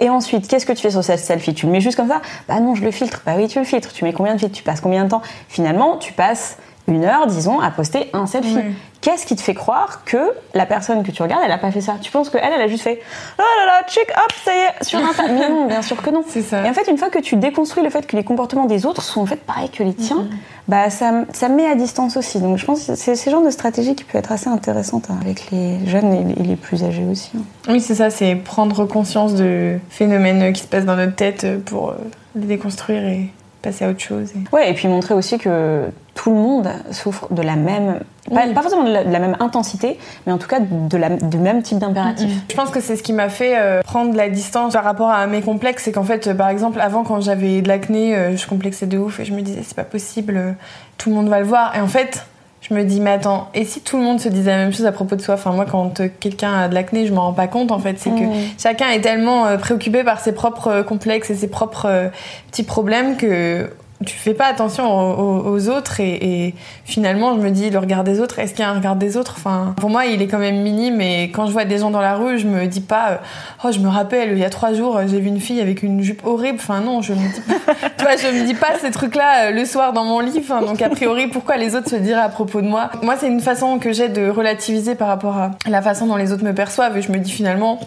Et 0.00 0.10
ensuite, 0.10 0.46
qu'est-ce 0.48 0.66
que 0.66 0.72
tu 0.72 0.82
fais 0.82 0.90
sur 0.90 1.02
cette 1.04 1.20
selfie? 1.20 1.54
Tu 1.54 1.66
le 1.66 1.72
mets 1.72 1.80
juste 1.80 1.96
comme 1.96 2.08
ça? 2.08 2.20
Bah 2.48 2.60
non, 2.60 2.74
je 2.74 2.82
le 2.84 2.90
filtre. 2.90 3.22
Bah 3.24 3.32
oui, 3.36 3.48
tu 3.48 3.58
le 3.58 3.64
filtres. 3.64 3.92
Tu 3.92 4.04
mets 4.04 4.12
combien 4.12 4.34
de 4.34 4.38
filtres? 4.38 4.54
Tu 4.56 4.62
passes 4.62 4.80
combien 4.80 5.04
de 5.04 5.08
temps? 5.10 5.22
Finalement, 5.48 5.96
tu 5.96 6.12
passes 6.12 6.56
une 6.88 7.04
heure, 7.04 7.26
disons, 7.26 7.60
à 7.60 7.70
poster 7.70 8.10
un 8.12 8.26
selfie. 8.26 8.58
Qu'est-ce 9.00 9.26
qui 9.26 9.36
te 9.36 9.40
fait 9.40 9.54
croire 9.54 10.02
que 10.04 10.32
la 10.54 10.66
personne 10.66 11.04
que 11.04 11.12
tu 11.12 11.22
regardes, 11.22 11.42
elle 11.44 11.52
a 11.52 11.58
pas 11.58 11.70
fait 11.70 11.80
ça? 11.80 11.94
Tu 12.02 12.10
penses 12.10 12.30
qu'elle, 12.30 12.52
elle 12.52 12.60
a 12.60 12.66
juste 12.66 12.82
fait 12.82 13.00
oh 13.38 13.42
là 13.60 13.66
là, 13.66 13.86
check, 13.88 14.10
hop, 14.10 14.32
ça 14.44 14.52
y 14.52 14.58
est, 14.58 14.84
sur 14.84 14.98
Insta. 14.98 15.22
Mais 15.28 15.48
non, 15.48 15.66
bien 15.66 15.82
sûr 15.82 16.02
que 16.02 16.10
non. 16.10 16.24
Ça. 16.28 16.66
Et 16.66 16.68
en 16.68 16.74
fait, 16.74 16.90
une 16.90 16.98
fois 16.98 17.08
que 17.08 17.20
tu 17.20 17.36
déconstruis 17.36 17.84
le 17.84 17.90
fait 17.90 18.06
que 18.06 18.16
les 18.16 18.24
comportements 18.24 18.64
des 18.64 18.86
autres 18.86 19.02
sont 19.02 19.20
en 19.20 19.26
fait 19.26 19.36
pareil 19.36 19.70
que 19.70 19.84
les 19.84 19.94
tiens, 19.94 20.26
bah 20.66 20.90
ça, 20.90 21.24
ça 21.32 21.48
met 21.48 21.66
à 21.66 21.76
distance 21.76 22.16
aussi. 22.16 22.40
Donc 22.40 22.58
je 22.58 22.66
pense 22.66 22.86
que 22.86 22.96
c'est 22.96 23.14
ce 23.14 23.30
genre 23.30 23.44
de 23.44 23.50
stratégie 23.50 23.94
qui 23.94 24.02
peut 24.02 24.18
être 24.18 24.32
assez 24.32 24.48
intéressante 24.48 25.08
avec 25.22 25.50
les 25.52 25.86
jeunes 25.86 26.34
et 26.36 26.42
les 26.42 26.56
plus 26.56 26.82
âgés 26.82 27.06
aussi. 27.10 27.30
Hein. 27.36 27.42
Oui, 27.68 27.80
c'est 27.80 27.94
ça, 27.94 28.10
c'est 28.10 28.34
prendre 28.34 28.84
conscience 28.84 29.34
de 29.34 29.78
phénomènes 29.90 30.52
qui 30.52 30.62
se 30.62 30.66
passent 30.66 30.86
dans 30.86 30.96
notre 30.96 31.14
tête 31.14 31.46
pour 31.64 31.90
euh, 31.90 31.94
les 32.34 32.46
déconstruire 32.46 33.04
et 33.04 33.30
passer 33.62 33.84
à 33.84 33.90
autre 33.90 34.00
chose. 34.00 34.32
Et... 34.34 34.54
Ouais, 34.54 34.70
et 34.70 34.74
puis 34.74 34.88
montrer 34.88 35.14
aussi 35.14 35.38
que 35.38 35.84
tout 36.14 36.30
le 36.30 36.36
monde 36.36 36.68
souffre 36.90 37.32
de 37.32 37.42
la 37.42 37.56
même, 37.56 38.00
pas, 38.28 38.62
forcément 38.62 38.84
de 38.84 38.92
la, 38.92 39.04
même 39.04 39.36
intensité, 39.40 39.98
mais 40.26 40.32
en 40.32 40.38
tout 40.38 40.48
cas 40.48 40.58
de 40.60 40.96
la, 40.96 41.10
du 41.10 41.38
même 41.38 41.62
type 41.62 41.78
d'impératif. 41.78 42.30
Je 42.50 42.56
pense 42.56 42.70
que 42.70 42.80
c'est 42.80 42.96
ce 42.96 43.02
qui 43.02 43.12
m'a 43.12 43.28
fait 43.28 43.58
euh, 43.58 43.82
prendre 43.82 44.16
la 44.16 44.28
distance 44.28 44.72
par 44.72 44.84
rapport 44.84 45.10
à 45.10 45.26
mes 45.26 45.42
complexes, 45.42 45.84
c'est 45.84 45.92
qu'en 45.92 46.04
fait, 46.04 46.26
euh, 46.26 46.34
par 46.34 46.48
exemple, 46.48 46.80
avant 46.80 47.04
quand 47.04 47.20
j'avais 47.20 47.62
de 47.62 47.68
l'acné, 47.68 48.16
euh, 48.16 48.36
je 48.36 48.46
complexais 48.46 48.86
de 48.86 48.98
ouf 48.98 49.20
et 49.20 49.24
je 49.24 49.32
me 49.32 49.42
disais 49.42 49.60
c'est 49.62 49.76
pas 49.76 49.84
possible, 49.84 50.56
tout 50.96 51.10
le 51.10 51.16
monde 51.16 51.28
va 51.28 51.38
le 51.38 51.46
voir. 51.46 51.76
Et 51.76 51.80
en 51.80 51.86
fait, 51.86 52.24
je 52.70 52.74
me 52.74 52.84
dis 52.84 53.00
mais 53.00 53.10
attends, 53.10 53.48
et 53.54 53.64
si 53.64 53.80
tout 53.80 53.96
le 53.96 54.02
monde 54.02 54.20
se 54.20 54.28
disait 54.28 54.50
la 54.50 54.58
même 54.58 54.72
chose 54.72 54.86
à 54.86 54.92
propos 54.92 55.16
de 55.16 55.22
soi? 55.22 55.34
Enfin 55.34 55.52
moi 55.52 55.64
quand 55.64 56.02
quelqu'un 56.20 56.52
a 56.54 56.68
de 56.68 56.74
l'acné, 56.74 57.06
je 57.06 57.12
m'en 57.14 57.22
rends 57.22 57.32
pas 57.32 57.48
compte 57.48 57.72
en 57.72 57.78
fait, 57.78 57.98
c'est 57.98 58.10
que 58.10 58.24
chacun 58.58 58.90
est 58.90 59.00
tellement 59.00 59.56
préoccupé 59.58 60.04
par 60.04 60.20
ses 60.20 60.32
propres 60.32 60.82
complexes 60.82 61.30
et 61.30 61.34
ses 61.34 61.48
propres 61.48 62.10
petits 62.50 62.64
problèmes 62.64 63.16
que 63.16 63.70
tu 64.06 64.16
fais 64.16 64.34
pas 64.34 64.46
attention 64.46 64.88
aux, 64.88 65.68
autres 65.68 66.00
et, 66.00 66.54
finalement 66.84 67.34
je 67.34 67.40
me 67.40 67.50
dis 67.50 67.68
le 67.70 67.78
regard 67.78 68.04
des 68.04 68.20
autres 68.20 68.38
est-ce 68.38 68.52
qu'il 68.52 68.60
y 68.60 68.62
a 68.64 68.70
un 68.70 68.74
regard 68.74 68.96
des 68.96 69.16
autres? 69.16 69.34
Enfin 69.36 69.74
pour 69.76 69.90
moi 69.90 70.06
il 70.06 70.22
est 70.22 70.28
quand 70.28 70.38
même 70.38 70.62
minime 70.62 71.00
et 71.00 71.24
quand 71.24 71.46
je 71.46 71.52
vois 71.52 71.64
des 71.64 71.78
gens 71.78 71.90
dans 71.90 72.00
la 72.00 72.14
rue 72.14 72.38
je 72.38 72.46
me 72.46 72.66
dis 72.66 72.80
pas 72.80 73.10
euh, 73.10 73.16
oh 73.64 73.72
je 73.72 73.80
me 73.80 73.88
rappelle 73.88 74.32
il 74.32 74.38
y 74.38 74.44
a 74.44 74.50
trois 74.50 74.72
jours 74.72 75.00
j'ai 75.06 75.20
vu 75.20 75.28
une 75.28 75.40
fille 75.40 75.60
avec 75.60 75.82
une 75.82 76.02
jupe 76.02 76.24
horrible. 76.24 76.58
Enfin 76.60 76.80
non 76.80 77.02
je 77.02 77.12
me 77.12 77.18
dis 77.18 77.40
pas, 77.98 78.16
je 78.16 78.28
me 78.28 78.46
dis 78.46 78.54
pas 78.54 78.78
ces 78.80 78.90
trucs 78.90 79.16
là 79.16 79.46
euh, 79.46 79.50
le 79.50 79.64
soir 79.64 79.92
dans 79.92 80.04
mon 80.04 80.20
lit. 80.20 80.42
Donc 80.66 80.80
a 80.80 80.88
priori 80.88 81.26
pourquoi 81.26 81.56
les 81.56 81.74
autres 81.74 81.88
se 81.88 81.96
diraient 81.96 82.20
à 82.20 82.28
propos 82.28 82.60
de 82.60 82.68
moi? 82.68 82.90
Moi 83.02 83.16
c'est 83.18 83.28
une 83.28 83.40
façon 83.40 83.78
que 83.78 83.92
j'ai 83.92 84.08
de 84.08 84.28
relativiser 84.28 84.94
par 84.94 85.08
rapport 85.08 85.36
à 85.36 85.50
la 85.68 85.82
façon 85.82 86.06
dont 86.06 86.16
les 86.16 86.32
autres 86.32 86.44
me 86.44 86.54
perçoivent 86.54 86.96
et 86.96 87.02
je 87.02 87.10
me 87.10 87.18
dis 87.18 87.32
finalement 87.32 87.80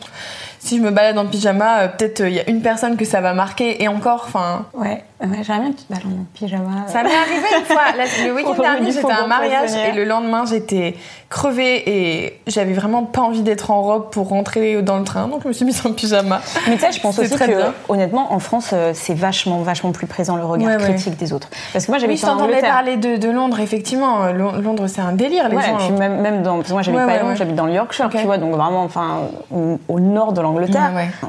si 0.63 0.77
je 0.77 0.83
me 0.83 0.91
balade 0.91 1.17
en 1.17 1.25
pyjama, 1.25 1.79
euh, 1.79 1.87
peut-être 1.87 2.21
il 2.21 2.33
y 2.33 2.39
a 2.39 2.47
une 2.47 2.61
personne 2.61 2.95
que 2.95 3.03
ça 3.03 3.19
va 3.19 3.33
marquer 3.33 3.81
et 3.83 3.87
encore, 3.87 4.25
enfin. 4.27 4.65
Ouais. 4.73 5.03
Ouais, 5.19 5.43
j'aimerais 5.43 5.61
bien 5.61 5.71
que 5.71 5.77
tu 5.77 5.83
te 5.83 5.93
balades 5.93 6.05
en 6.05 6.25
pyjama. 6.33 6.87
Ça 6.87 7.03
m'est 7.03 7.09
arrivé 7.09 7.47
une 7.59 7.65
fois. 7.65 7.81
le 8.25 8.31
week-end 8.35 8.61
dernier, 8.61 8.91
j'étais 8.91 9.11
à 9.11 9.23
un 9.23 9.27
mariage 9.27 9.71
et 9.73 9.91
le 9.91 10.03
lendemain, 10.05 10.45
j'étais 10.45 10.95
crevée 11.29 11.83
et 11.87 12.41
j'avais 12.45 12.73
vraiment 12.73 13.03
pas 13.03 13.21
envie 13.21 13.41
d'être 13.41 13.71
en 13.71 13.81
robe 13.81 14.09
pour 14.11 14.29
rentrer 14.29 14.81
dans 14.81 14.97
le 14.97 15.03
train, 15.03 15.27
donc 15.27 15.43
je 15.43 15.47
me 15.47 15.53
suis 15.53 15.65
mise 15.65 15.83
en 15.85 15.93
pyjama. 15.93 16.41
Mais 16.67 16.75
tu 16.75 16.81
sais, 16.81 16.91
je 16.91 16.99
pense 16.99 17.17
aussi 17.17 17.35
que, 17.35 17.71
honnêtement, 17.87 18.33
en 18.33 18.39
France, 18.39 18.71
euh, 18.73 18.91
c'est 18.93 19.13
vachement, 19.13 19.61
vachement 19.61 19.91
plus 19.91 20.07
présent 20.07 20.35
le 20.35 20.43
regard 20.43 20.77
critique 20.77 21.17
des 21.17 21.33
autres. 21.33 21.49
Parce 21.71 21.85
que 21.85 21.91
moi, 21.91 21.99
j'avais 21.99 22.13
oui, 22.13 22.25
en 22.25 22.39
Angleterre. 22.39 22.73
parler 22.73 22.97
de, 22.97 23.15
de, 23.17 23.29
Londres, 23.29 23.59
effectivement. 23.59 24.25
Euh, 24.25 24.33
Londres, 24.33 24.87
c'est 24.87 25.01
un 25.01 25.13
délire, 25.13 25.47
les 25.49 25.55
gens. 25.55 25.77
Puis 25.77 25.91
même, 25.91 26.19
même 26.21 26.43
dans, 26.43 26.57
parce 26.57 26.67
que 26.67 26.73
moi, 26.73 26.81
j'habite 26.81 27.05
pas 27.05 27.19
Londres, 27.19 27.35
j'habite 27.35 27.55
dans 27.55 27.65
le 27.65 27.73
Yorkshire, 27.73 28.09
tu 28.09 28.25
vois, 28.25 28.37
donc 28.37 28.53
vraiment, 28.55 28.83
enfin, 28.83 29.21
au, 29.51 29.99
nord 29.99 30.33
de 30.33 30.41
l'Angleterre. 30.41 30.50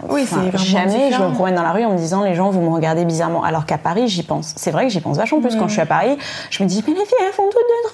Oui, 0.08 0.26
c'est 0.26 0.56
Jamais 0.58 1.12
je 1.12 1.22
me 1.22 1.32
promène 1.32 1.54
dans 1.54 1.62
la 1.62 1.72
rue 1.72 1.84
en 1.84 1.92
me 1.92 1.98
disant, 1.98 2.22
les 2.22 2.34
gens, 2.34 2.50
vous 2.50 2.60
me 2.60 2.70
regardez 2.70 3.04
bizarrement. 3.04 3.42
Alors 3.42 3.66
qu'à 3.66 3.78
Paris, 3.78 4.08
j'y 4.08 4.22
pense 4.22 4.54
c'est 4.56 4.70
vrai 4.70 4.86
que 4.86 4.92
j'y 4.92 5.00
pense 5.00 5.16
vachement 5.16 5.40
plus 5.40 5.56
quand 5.56 5.68
je 5.68 5.72
suis 5.72 5.80
à 5.80 5.86
Paris. 5.86 6.16
Je 6.50 6.62
me 6.62 6.68
dis, 6.68 6.84
mais 6.86 6.94
les 6.94 7.04
filles, 7.04 7.16
elles 7.26 7.32
font 7.32 7.48
toutes 7.50 7.62
de 7.62 7.88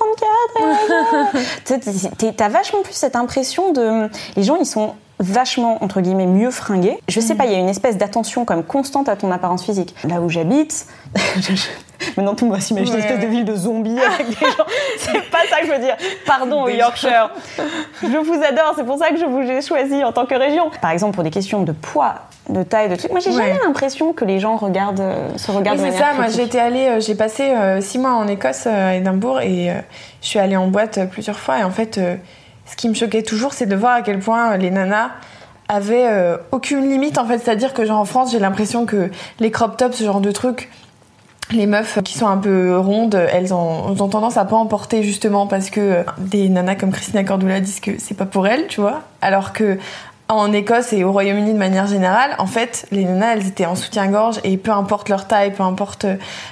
34. 1.65 2.35
T'as 2.37 2.49
vachement 2.49 2.83
plus 2.83 2.95
cette 2.95 3.17
impression 3.17 3.73
de. 3.73 4.09
Les 4.37 4.43
gens, 4.43 4.57
ils 4.57 4.67
sont 4.67 4.95
vachement, 5.21 5.83
entre 5.83 6.01
guillemets, 6.01 6.27
mieux 6.27 6.51
fringués. 6.51 6.99
Je 7.09 7.21
sais 7.21 7.35
pas, 7.35 7.47
il 7.47 7.53
y 7.53 7.55
a 7.55 7.59
une 7.59 7.69
espèce 7.69 7.97
d'attention 7.97 8.45
comme 8.45 8.63
constante 8.63 9.09
à 9.09 9.17
ton 9.17 9.31
apparence 9.31 9.65
physique. 9.65 9.95
Là 10.05 10.21
où 10.21 10.29
j'habite, 10.29 10.87
Maintenant, 12.17 12.35
tout 12.35 12.45
le 12.45 12.51
monde 12.51 12.59
va 12.59 12.65
s'imaginer 12.65 12.97
une 12.97 13.03
espèce 13.03 13.21
de 13.21 13.27
ville 13.27 13.45
de 13.45 13.57
zombies 13.57 13.88
avec 14.15 14.29
des 14.29 14.35
gens. 14.35 14.67
C'est 14.99 15.31
pas 15.31 15.39
ça 15.51 15.61
que 15.61 15.67
je 15.67 15.73
veux 15.73 15.79
dire. 15.79 15.97
Pardon, 16.27 16.69
Yorkshire. 16.69 17.31
Je 18.03 18.19
vous 18.19 18.43
adore, 18.43 18.75
c'est 18.77 18.85
pour 18.85 18.99
ça 18.99 19.11
que 19.11 19.17
je 19.17 19.25
vous 19.25 19.41
ai 19.41 19.61
choisi 19.61 20.03
en 20.05 20.13
tant 20.13 20.27
que 20.27 20.35
région. 20.35 20.71
Par 20.81 20.91
exemple, 20.91 21.15
pour 21.15 21.25
des 21.25 21.31
questions 21.31 21.63
de 21.63 21.73
poids, 21.73 22.15
de 22.49 22.63
taille, 22.63 22.89
de 22.89 22.97
trucs. 22.97 23.11
Moi, 23.11 23.21
j'ai 23.21 23.33
jamais 23.33 23.59
l'impression 23.65 24.13
que 24.13 24.25
les 24.25 24.39
gens 24.39 24.57
regardent, 24.57 25.01
euh, 25.01 25.37
se 25.37 25.51
regardent. 25.51 25.81
Oui, 25.81 25.89
c'est 25.91 25.99
ça. 25.99 26.13
Moi, 26.15 26.29
j'étais 26.29 26.59
allée, 26.59 26.89
euh, 26.89 27.01
j'ai 27.01 27.15
passé 27.15 27.51
euh, 27.51 27.81
six 27.81 27.99
mois 27.99 28.13
en 28.13 28.27
Écosse, 28.27 28.67
à 28.67 28.95
Édimbourg, 28.95 29.41
et 29.41 29.71
je 30.23 30.27
suis 30.27 30.39
allée 30.39 30.57
en 30.57 30.69
boîte 30.69 30.99
plusieurs 31.11 31.39
fois. 31.39 31.59
Et 31.59 31.65
en 31.65 31.71
fait, 31.71 32.01
ce 32.67 32.77
qui 32.77 32.89
me 32.89 32.95
choquait 32.95 33.23
toujours, 33.23 33.53
c'est 33.53 33.67
de 33.67 33.77
voir 33.77 33.95
à 33.95 34.03
quel 34.03 34.19
point 34.19 34.57
les 34.57 34.71
nanas 34.71 35.11
avaient 35.69 36.09
aucune 36.51 36.89
limite. 36.89 37.19
En 37.19 37.27
fait, 37.27 37.39
c'est-à-dire 37.39 37.75
que 37.75 37.85
genre 37.85 38.01
en 38.01 38.05
France, 38.05 38.33
j'ai 38.33 38.39
l'impression 38.39 38.87
que 38.87 39.11
les 39.41 39.51
crop 39.51 39.77
tops, 39.77 39.97
ce 39.97 40.05
genre 40.05 40.21
de 40.21 40.33
trucs 40.33 40.71
les 41.51 41.67
meufs 41.67 42.03
qui 42.03 42.17
sont 42.17 42.27
un 42.27 42.37
peu 42.37 42.79
rondes, 42.79 43.15
elles 43.15 43.55
ont, 43.55 43.95
tendance 43.95 44.37
à 44.37 44.45
pas 44.45 44.57
en 44.57 44.67
porter 44.67 45.03
justement 45.03 45.47
parce 45.47 45.71
que 45.71 46.05
des 46.19 46.49
nanas 46.49 46.77
comme 46.77 46.93
Christina 46.93 47.25
Cordula 47.25 47.61
disent 47.61 47.81
que 47.81 47.93
c'est 47.99 48.17
pas 48.17 48.27
pour 48.27 48.47
elles, 48.47 48.67
tu 48.67 48.81
vois. 48.81 49.03
Alors 49.21 49.53
que 49.53 49.79
en 50.29 50.53
Écosse 50.53 50.93
et 50.93 51.05
au 51.05 51.13
Royaume-Uni 51.13 51.55
de 51.55 51.59
manière 51.59 51.87
générale, 51.87 52.33
en 52.39 52.47
fait, 52.47 52.87
les 52.91 53.05
nanas, 53.05 53.33
elles 53.33 53.47
étaient 53.47 53.65
en 53.65 53.75
soutien-gorge 53.75 54.41
et 54.45 54.59
peu 54.59 54.73
importe 54.73 55.09
leur 55.09 55.27
taille, 55.27 55.53
peu 55.53 55.63
importe 55.63 56.05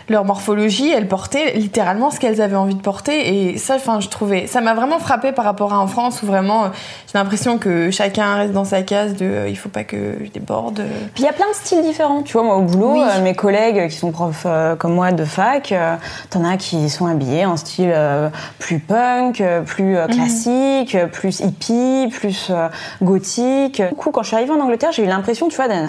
leur 0.09 0.25
morphologie, 0.25 0.91
elles 0.91 1.09
portaient 1.09 1.53
littéralement 1.53 2.11
ce 2.11 2.19
qu'elles 2.19 2.41
avaient 2.41 2.57
envie 2.57 2.75
de 2.75 2.81
porter. 2.81 3.51
Et 3.51 3.59
ça, 3.59 3.75
enfin, 3.75 4.01
je 4.01 4.09
trouvais, 4.09 4.47
ça 4.47 4.63
m'a 4.63 4.73
vraiment 4.73 4.99
frappé 4.99 5.33
par 5.33 5.45
rapport 5.45 5.75
à 5.75 5.79
en 5.79 5.89
France 5.89 6.23
où 6.23 6.27
vraiment, 6.27 6.71
j'ai 7.13 7.19
l'impression 7.19 7.59
que 7.59 7.91
chacun 7.91 8.37
reste 8.37 8.53
dans 8.53 8.65
sa 8.65 8.81
case 8.81 9.15
de, 9.15 9.27
euh, 9.27 9.49
il 9.49 9.59
faut 9.59 9.69
pas 9.69 9.85
que 9.85 10.17
je 10.25 10.31
déborde. 10.31 10.83
Puis 11.15 11.25
il 11.25 11.27
y 11.27 11.29
a 11.29 11.35
plein 11.35 11.49
de 11.49 11.55
styles 11.55 11.83
différents. 11.83 12.23
Tu 12.23 12.33
vois, 12.33 12.45
moi 12.45 12.57
au 12.57 12.63
boulot, 12.63 13.03
euh, 13.03 13.23
mes 13.23 13.35
collègues 13.35 13.91
qui 13.91 13.97
sont 13.97 14.11
profs 14.11 14.45
euh, 14.47 14.75
comme 14.75 14.95
moi 14.95 15.13
de 15.13 15.25
fac, 15.25 15.75
t'en 16.31 16.45
as 16.45 16.57
qui 16.57 16.89
sont 16.89 17.05
habillés 17.05 17.45
en 17.45 17.59
style 17.59 17.95
plus 18.59 18.79
punk, 18.79 19.43
plus 19.67 19.97
mhm. 19.97 20.07
classique, 20.09 20.97
plus 21.13 21.41
hippie, 21.41 22.09
plus 22.11 22.51
gothique 23.03 23.66
du 23.69 23.95
coup, 23.97 24.11
quand 24.11 24.23
je 24.23 24.29
suis 24.29 24.37
arrivée 24.37 24.53
en 24.53 24.61
Angleterre, 24.61 24.93
j'ai 24.93 25.05
eu 25.05 25.07
l'impression, 25.07 25.49
tu 25.49 25.57
vois, 25.57 25.69
d'un 25.69 25.89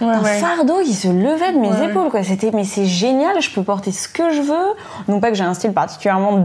fardeau 0.40 0.80
qui 0.82 0.94
se 0.94 1.08
levait 1.08 1.52
de 1.52 1.58
mes 1.58 1.90
épaules. 1.90 2.10
Quoi. 2.10 2.22
C'était, 2.22 2.50
mais 2.52 2.64
c'est 2.64 2.86
génial, 2.86 3.40
je 3.40 3.50
peux 3.50 3.62
porter 3.62 3.92
ce 3.92 4.08
que 4.08 4.32
je 4.32 4.40
veux. 4.40 4.74
Non 5.08 5.20
pas 5.20 5.30
que 5.30 5.36
j'ai 5.36 5.44
un 5.44 5.54
style 5.54 5.72
particulièrement 5.72 6.44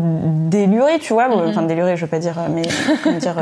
déluré, 0.50 1.00
tu 1.00 1.14
vois. 1.14 1.28
Mm-hmm. 1.28 1.50
Enfin, 1.50 1.62
déluré, 1.64 1.96
je 1.98 2.02
veux 2.02 2.10
pas 2.10 2.20
dire, 2.20 2.36
mais 2.50 2.64
comment 3.04 3.18
dire. 3.18 3.36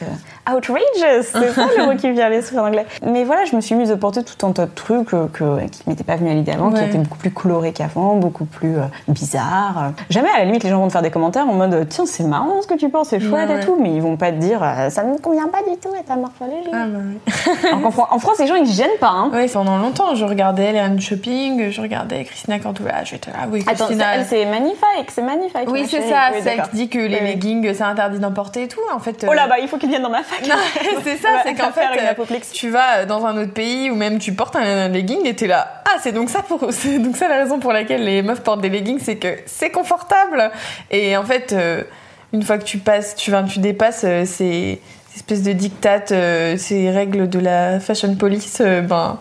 Euh, 0.00 0.06
euh, 0.48 0.56
outrageous, 0.56 1.22
c'est 1.22 1.52
ça 1.52 1.66
le 1.76 1.86
mot 1.86 1.96
qui 1.96 2.10
vient 2.10 2.26
à 2.26 2.28
l'esprit 2.28 2.58
en 2.58 2.66
anglais. 2.66 2.86
Mais 3.04 3.24
voilà, 3.24 3.44
je 3.44 3.54
me 3.54 3.60
suis 3.60 3.74
mise 3.74 3.90
à 3.90 3.96
porter 3.96 4.22
tout 4.24 4.46
un 4.46 4.52
tas 4.52 4.66
de 4.66 4.74
trucs 4.74 5.08
que, 5.08 5.26
que 5.28 5.66
qui 5.66 5.82
m'étaient 5.86 6.04
pas 6.04 6.16
venus 6.16 6.32
à 6.32 6.34
l'idée 6.34 6.52
avant, 6.52 6.72
qui 6.72 6.82
étaient 6.82 6.98
beaucoup 6.98 7.18
plus 7.18 7.30
colorés 7.30 7.72
qu'avant, 7.72 8.16
beaucoup 8.16 8.44
plus 8.44 8.78
euh, 8.78 8.84
bizarres. 9.08 9.92
Jamais, 10.10 10.28
à 10.30 10.38
la 10.38 10.44
limite, 10.44 10.64
les 10.64 10.70
gens 10.70 10.80
vont 10.80 10.88
te 10.88 10.92
faire 10.92 11.02
des 11.02 11.10
commentaires 11.10 11.48
en 11.48 11.54
mode 11.54 11.86
tiens, 11.88 12.06
c'est 12.06 12.24
marrant 12.24 12.62
ce 12.62 12.66
que 12.66 12.74
tu 12.74 12.88
penses, 12.88 13.08
c'est 13.08 13.20
chouette 13.20 13.50
et 13.50 13.64
tout, 13.64 13.76
mais 13.80 13.94
ils 13.94 14.02
vont 14.02 14.16
pas 14.16 14.32
te 14.32 14.36
dire 14.36 14.60
ça 14.88 15.04
ne 15.04 15.12
me 15.12 15.18
convient 15.18 15.48
pas 15.48 15.58
du 15.68 15.76
tout 15.78 15.90
à 15.98 16.02
ta 16.02 16.16
morphologie. 16.16 16.70
Ah, 16.72 16.86
bah 16.86 17.88
en, 18.10 18.18
France, 18.18 18.38
les 18.38 18.46
gens 18.46 18.54
ils 18.54 18.66
se 18.66 18.76
gênent 18.76 18.98
pas. 19.00 19.10
Hein. 19.10 19.30
Oui, 19.32 19.48
pendant 19.52 19.78
longtemps, 19.78 20.14
je 20.14 20.24
regardais 20.24 20.72
les 20.72 21.00
Shopping, 21.00 21.70
je 21.70 21.80
regardais 21.80 22.24
Christina 22.24 22.58
Cordula, 22.58 23.04
j'étais 23.04 23.30
là, 23.30 23.48
oui, 23.50 23.64
Christina. 23.64 24.24
C'est 24.24 24.46
magnifique, 24.46 25.10
c'est 25.10 25.22
magnifique. 25.22 25.68
Oui, 25.68 25.86
c'est 25.88 26.08
ça, 26.08 26.30
c'est 26.32 26.42
celle 26.42 26.62
qui 26.62 26.76
dit 26.76 26.88
que 26.88 26.98
les 26.98 27.20
leggings 27.20 27.72
c'est 27.74 27.82
interdit 27.82 28.18
d'emporter 28.18 28.64
et 28.64 28.68
tout. 28.68 28.80
En 28.94 28.98
fait, 28.98 29.26
oh 29.28 29.32
là, 29.32 29.46
bah 29.46 29.56
il 29.60 29.68
faut 29.68 29.78
qu'ils 29.82 29.90
viennent 29.90 30.02
dans 30.02 30.10
ma 30.10 30.22
c'est 31.04 31.16
ça, 31.16 31.28
c'est 31.44 31.54
qu'en 31.54 31.72
fait, 31.72 31.80
euh, 31.82 32.38
tu 32.52 32.70
vas 32.70 33.04
dans 33.04 33.26
un 33.26 33.36
autre 33.36 33.52
pays 33.52 33.90
ou 33.90 33.96
même 33.96 34.18
tu 34.18 34.32
portes 34.32 34.54
un, 34.54 34.88
legging 34.88 35.26
et 35.26 35.34
t'es 35.34 35.48
là. 35.48 35.82
Ah, 35.84 35.98
c'est 36.00 36.12
donc 36.12 36.30
ça 36.30 36.42
pour, 36.42 36.66
c'est 36.70 36.98
donc 37.00 37.16
ça 37.16 37.28
la 37.28 37.38
raison 37.38 37.58
pour 37.58 37.72
laquelle 37.72 38.04
les 38.04 38.22
meufs 38.22 38.42
portent 38.42 38.60
des 38.60 38.68
leggings, 38.68 39.00
c'est 39.02 39.16
que 39.16 39.38
c'est 39.46 39.70
confortable. 39.70 40.50
Et 40.90 41.16
en 41.16 41.24
fait, 41.24 41.52
euh, 41.52 41.82
une 42.32 42.42
fois 42.42 42.58
que 42.58 42.64
tu 42.64 42.78
passes, 42.78 43.16
tu, 43.16 43.32
vas, 43.32 43.42
tu 43.42 43.58
dépasses 43.58 44.04
euh, 44.04 44.24
ces, 44.24 44.80
espèces 45.16 45.42
de 45.42 45.52
dictates, 45.52 46.14
ces 46.56 46.90
règles 46.90 47.28
de 47.28 47.38
la 47.38 47.80
fashion 47.80 48.14
police, 48.14 48.62
ben 48.62 49.18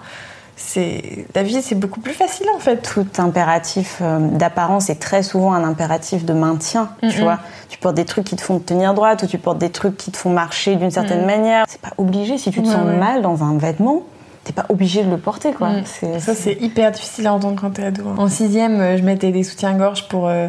la 1.35 1.43
vie 1.43 1.61
c'est 1.61 1.75
beaucoup 1.75 1.99
plus 1.99 2.13
facile 2.13 2.47
en 2.55 2.59
fait. 2.59 2.77
Tout 2.77 3.07
impératif 3.17 3.99
euh, 4.01 4.19
d'apparence 4.19 4.89
est 4.89 4.99
très 4.99 5.23
souvent 5.23 5.53
un 5.53 5.63
impératif 5.63 6.25
de 6.25 6.33
maintien 6.33 6.91
tu 7.01 7.21
vois. 7.21 7.39
Tu 7.69 7.77
portes 7.77 7.95
des 7.95 8.05
trucs 8.05 8.25
qui 8.25 8.35
te 8.35 8.41
font 8.41 8.59
tenir 8.59 8.93
droite 8.93 9.23
ou 9.23 9.27
tu 9.27 9.37
portes 9.37 9.57
des 9.57 9.69
trucs 9.71 9.97
qui 9.97 10.11
te 10.11 10.17
font 10.17 10.31
marcher 10.31 10.75
d'une 10.75 10.91
certaine 10.91 11.25
manière. 11.25 11.65
C'est 11.67 11.81
pas 11.81 11.93
obligé. 11.97 12.37
Si 12.37 12.51
tu 12.51 12.61
te 12.61 12.67
sens 12.67 12.85
mal 12.85 13.21
dans 13.21 13.43
un 13.43 13.57
vêtement 13.57 14.03
t'es 14.43 14.53
pas 14.53 14.65
obligé 14.69 15.03
de 15.03 15.09
le 15.09 15.17
porter 15.17 15.53
quoi. 15.53 15.69
Ça 16.19 16.33
c'est 16.33 16.57
hyper 16.61 16.91
difficile 16.91 17.27
à 17.27 17.33
entendre 17.33 17.59
quand 17.61 17.71
t'es 17.71 17.83
ado 17.83 18.03
hein. 18.07 18.15
en 18.17 18.27
sixième 18.27 18.79
euh, 18.79 18.97
je 18.97 19.03
mettais 19.03 19.31
des 19.31 19.43
soutiens-gorge 19.43 20.07
pour 20.07 20.27
euh, 20.27 20.47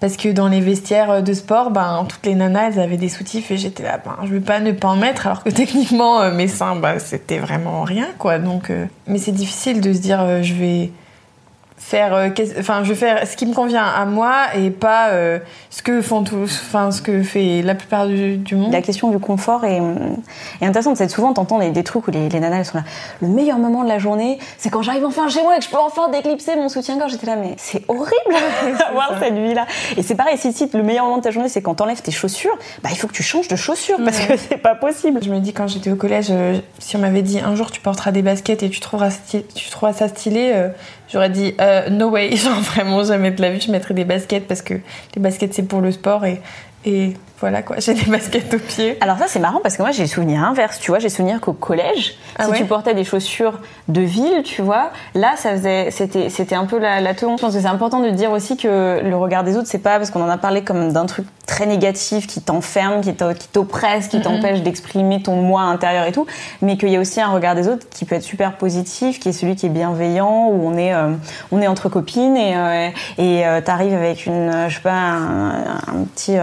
parce 0.00 0.16
que 0.16 0.28
dans 0.28 0.48
les 0.48 0.60
vestiaires 0.60 1.22
de 1.22 1.32
sport, 1.32 1.70
ben, 1.70 2.04
toutes 2.08 2.26
les 2.26 2.34
nanas, 2.34 2.78
avaient 2.78 2.96
des 2.96 3.08
soutifs 3.08 3.50
et 3.50 3.56
j'étais 3.56 3.82
là, 3.82 4.00
ben, 4.04 4.16
je 4.24 4.28
veux 4.28 4.40
pas 4.40 4.60
ne 4.60 4.72
pas 4.72 4.88
en 4.88 4.96
mettre, 4.96 5.26
alors 5.26 5.42
que 5.42 5.50
techniquement, 5.54 6.20
euh, 6.20 6.32
mes 6.32 6.48
seins, 6.48 6.76
ben, 6.76 6.98
c'était 6.98 7.38
vraiment 7.38 7.82
rien, 7.82 8.08
quoi. 8.18 8.38
Donc, 8.38 8.70
euh, 8.70 8.86
mais 9.06 9.18
c'est 9.18 9.32
difficile 9.32 9.80
de 9.80 9.92
se 9.92 9.98
dire, 9.98 10.20
euh, 10.20 10.42
je 10.42 10.54
vais 10.54 10.90
faire 11.84 12.14
euh, 12.14 12.30
enfin 12.58 12.82
je 12.82 12.88
vais 12.88 12.94
faire 12.94 13.28
ce 13.28 13.36
qui 13.36 13.44
me 13.44 13.52
convient 13.52 13.84
à 13.84 14.06
moi 14.06 14.46
et 14.56 14.70
pas 14.70 15.10
euh, 15.10 15.38
ce 15.68 15.82
que 15.82 16.00
font 16.00 16.24
tous 16.24 16.62
enfin 16.66 16.90
ce 16.90 17.02
que 17.02 17.22
fait 17.22 17.60
la 17.60 17.74
plupart 17.74 18.06
du, 18.06 18.40
monde. 18.52 18.72
La 18.72 18.80
question 18.80 19.10
du 19.10 19.18
confort 19.18 19.66
est, 19.66 19.82
est 20.62 20.66
intéressante. 20.66 20.96
C'est 20.96 21.10
souvent 21.10 21.34
t'entends 21.34 21.58
des, 21.58 21.70
des 21.70 21.84
trucs 21.84 22.08
où 22.08 22.10
les, 22.10 22.30
les 22.30 22.40
nanas 22.40 22.56
elles 22.56 22.64
sont 22.64 22.78
là. 22.78 22.84
Le 23.20 23.28
meilleur 23.28 23.58
moment 23.58 23.84
de 23.84 23.88
la 23.88 23.98
journée 23.98 24.38
c'est 24.56 24.70
quand 24.70 24.80
j'arrive 24.80 25.04
enfin 25.04 25.28
chez 25.28 25.42
moi 25.42 25.56
et 25.56 25.58
que 25.58 25.64
je 25.66 25.68
peux 25.68 25.76
enfin 25.76 26.08
déclipser 26.08 26.56
mon 26.56 26.70
soutien-gorge. 26.70 27.12
J'étais 27.12 27.26
là 27.26 27.36
mais 27.36 27.54
c'est 27.58 27.84
horrible 27.88 28.14
d'avoir 28.78 29.18
cette 29.20 29.34
vie 29.34 29.52
là 29.52 29.66
et 29.98 30.02
c'est 30.02 30.14
pareil 30.14 30.38
si, 30.38 30.54
si 30.54 30.70
le 30.72 30.82
meilleur 30.82 31.04
moment 31.04 31.18
de 31.18 31.22
ta 31.22 31.32
journée 31.32 31.50
c'est 31.50 31.60
quand 31.60 31.74
t'enlèves 31.74 32.00
tes 32.00 32.12
chaussures 32.12 32.56
bah 32.82 32.88
il 32.92 32.96
faut 32.96 33.08
que 33.08 33.12
tu 33.12 33.22
changes 33.22 33.48
de 33.48 33.56
chaussures 33.56 33.98
parce 34.02 34.20
que 34.20 34.38
c'est 34.38 34.56
pas 34.56 34.74
possible. 34.74 35.20
Je 35.22 35.28
me 35.28 35.38
dis 35.38 35.52
quand 35.52 35.68
j'étais 35.68 35.90
au 35.90 35.96
collège 35.96 36.28
euh, 36.30 36.58
si 36.78 36.96
on 36.96 37.00
m'avait 37.00 37.22
dit 37.22 37.40
un 37.40 37.54
jour 37.54 37.70
tu 37.70 37.82
porteras 37.82 38.10
des 38.10 38.22
baskets 38.22 38.62
et 38.62 38.70
tu 38.70 38.80
trouveras, 38.80 39.10
tu 39.28 39.70
trouveras 39.70 39.92
ça 39.92 40.08
stylé 40.08 40.70
J'aurais 41.12 41.30
dit 41.30 41.54
euh, 41.60 41.90
no 41.90 42.08
way, 42.08 42.34
genre 42.36 42.60
vraiment 42.60 43.04
jamais 43.04 43.30
de 43.30 43.40
la 43.40 43.50
vie 43.50 43.60
je 43.60 43.70
mettrais 43.70 43.94
des 43.94 44.04
baskets 44.04 44.46
parce 44.46 44.62
que 44.62 44.74
les 44.74 45.20
baskets 45.20 45.54
c'est 45.54 45.68
pour 45.68 45.80
le 45.80 45.92
sport 45.92 46.24
et 46.24 46.40
et 46.84 47.14
voilà 47.40 47.62
quoi, 47.62 47.76
j'ai 47.78 47.94
des 47.94 48.10
baskets 48.10 48.54
aux 48.54 48.58
pieds. 48.58 48.96
Alors 49.00 49.18
ça 49.18 49.26
c'est 49.26 49.38
marrant 49.38 49.60
parce 49.62 49.76
que 49.76 49.82
moi 49.82 49.90
j'ai 49.90 50.04
le 50.04 50.08
souvenir 50.08 50.42
inverse, 50.42 50.78
tu 50.78 50.90
vois, 50.90 50.98
j'ai 50.98 51.08
souvenir 51.08 51.40
qu'au 51.40 51.52
collège, 51.52 52.14
ah 52.38 52.46
si 52.46 52.52
tu 52.52 52.64
portais 52.64 52.94
des 52.94 53.04
chaussures 53.04 53.60
de 53.88 54.00
ville, 54.00 54.42
tu 54.44 54.62
vois, 54.62 54.90
là 55.14 55.34
ça 55.36 55.52
faisait, 55.52 55.90
c'était, 55.90 56.30
c'était 56.30 56.54
un 56.54 56.66
peu 56.66 56.78
la, 56.78 57.00
la 57.00 57.12
Je 57.12 57.24
pense 57.24 57.40
que 57.54 57.60
c'est 57.60 57.66
important 57.66 58.00
de 58.00 58.10
dire 58.10 58.30
aussi 58.30 58.56
que 58.56 59.00
le 59.02 59.16
regard 59.16 59.44
des 59.44 59.56
autres, 59.56 59.68
c'est 59.68 59.78
pas 59.78 59.98
parce 59.98 60.10
qu'on 60.10 60.22
en 60.22 60.28
a 60.28 60.38
parlé 60.38 60.62
comme 60.62 60.92
d'un 60.92 61.06
truc 61.06 61.26
très 61.46 61.66
négatif 61.66 62.26
qui 62.26 62.40
t'enferme, 62.40 63.00
qui 63.00 63.14
t'oppresse, 63.14 64.08
qui 64.08 64.20
t'empêche 64.20 64.62
d'exprimer 64.62 65.22
ton 65.22 65.42
moi 65.42 65.62
intérieur 65.62 66.06
et 66.06 66.12
tout, 66.12 66.26
mais 66.62 66.76
qu'il 66.76 66.88
y 66.88 66.96
a 66.96 67.00
aussi 67.00 67.20
un 67.20 67.28
regard 67.28 67.54
des 67.54 67.68
autres 67.68 67.86
qui 67.90 68.04
peut 68.04 68.14
être 68.14 68.22
super 68.22 68.56
positif, 68.56 69.20
qui 69.20 69.28
est 69.28 69.32
celui 69.32 69.56
qui 69.56 69.66
est 69.66 69.70
bienveillant, 69.70 70.48
où 70.48 70.66
on 70.66 70.76
est, 70.76 70.94
euh, 70.94 71.14
on 71.52 71.60
est 71.60 71.66
entre 71.66 71.88
copines 71.88 72.36
et, 72.36 72.56
euh, 72.56 72.88
et 73.18 73.46
euh, 73.46 73.60
t'arrives 73.60 73.94
avec 73.94 74.26
une, 74.26 74.68
je 74.68 74.74
sais 74.74 74.80
pas, 74.80 74.90
un, 74.90 76.04
petit, 76.14 76.36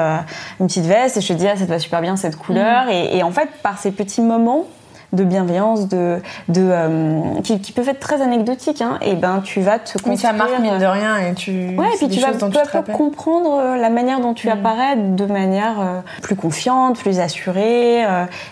une 0.60 0.68
petite 0.68 0.86
veste 0.86 1.18
et 1.18 1.22
je 1.22 1.28
te 1.28 1.34
dis 1.34 1.48
ah 1.48 1.56
ça 1.56 1.66
te 1.66 1.70
va 1.70 1.80
super 1.80 2.02
bien 2.02 2.16
cette 2.16 2.36
couleur 2.36 2.86
mm. 2.86 2.92
et, 2.92 3.18
et 3.18 3.24
en 3.24 3.32
fait 3.32 3.50
par 3.64 3.78
ces 3.78 3.92
petits 3.92 4.22
moments 4.22 4.66
de 5.14 5.24
bienveillance, 5.24 5.88
de, 5.88 6.20
de 6.48 6.62
euh, 6.62 7.42
qui, 7.44 7.60
qui, 7.60 7.72
peuvent 7.72 7.90
être 7.90 8.00
très 8.00 8.22
anecdotiques. 8.22 8.82
Hein, 8.82 8.98
et 9.02 9.16
ben 9.16 9.42
tu 9.44 9.62
vas 9.62 9.80
te 9.80 9.94
construire. 9.94 10.14
Mais 10.14 10.18
ça 10.18 10.34
marque 10.34 10.60
mine 10.60 10.78
de 10.78 10.86
rien 10.86 11.18
et 11.18 11.34
tu. 11.34 11.76
Ouais, 11.78 11.88
et 11.94 11.98
puis 11.98 12.08
tu 12.08 12.20
vas 12.20 12.32
peu 12.32 12.60
à 12.60 12.82
peu 12.82 12.94
comprendre 12.94 13.60
euh, 13.60 13.78
la 13.78 13.90
manière 13.90 14.22
dont 14.22 14.34
tu 14.34 14.48
mm. 14.48 14.52
apparais 14.52 14.96
de 14.96 15.26
manière 15.26 15.80
euh, 15.80 16.00
plus 16.22 16.36
confiante, 16.36 16.98
plus 16.98 17.20
assurée. 17.20 18.04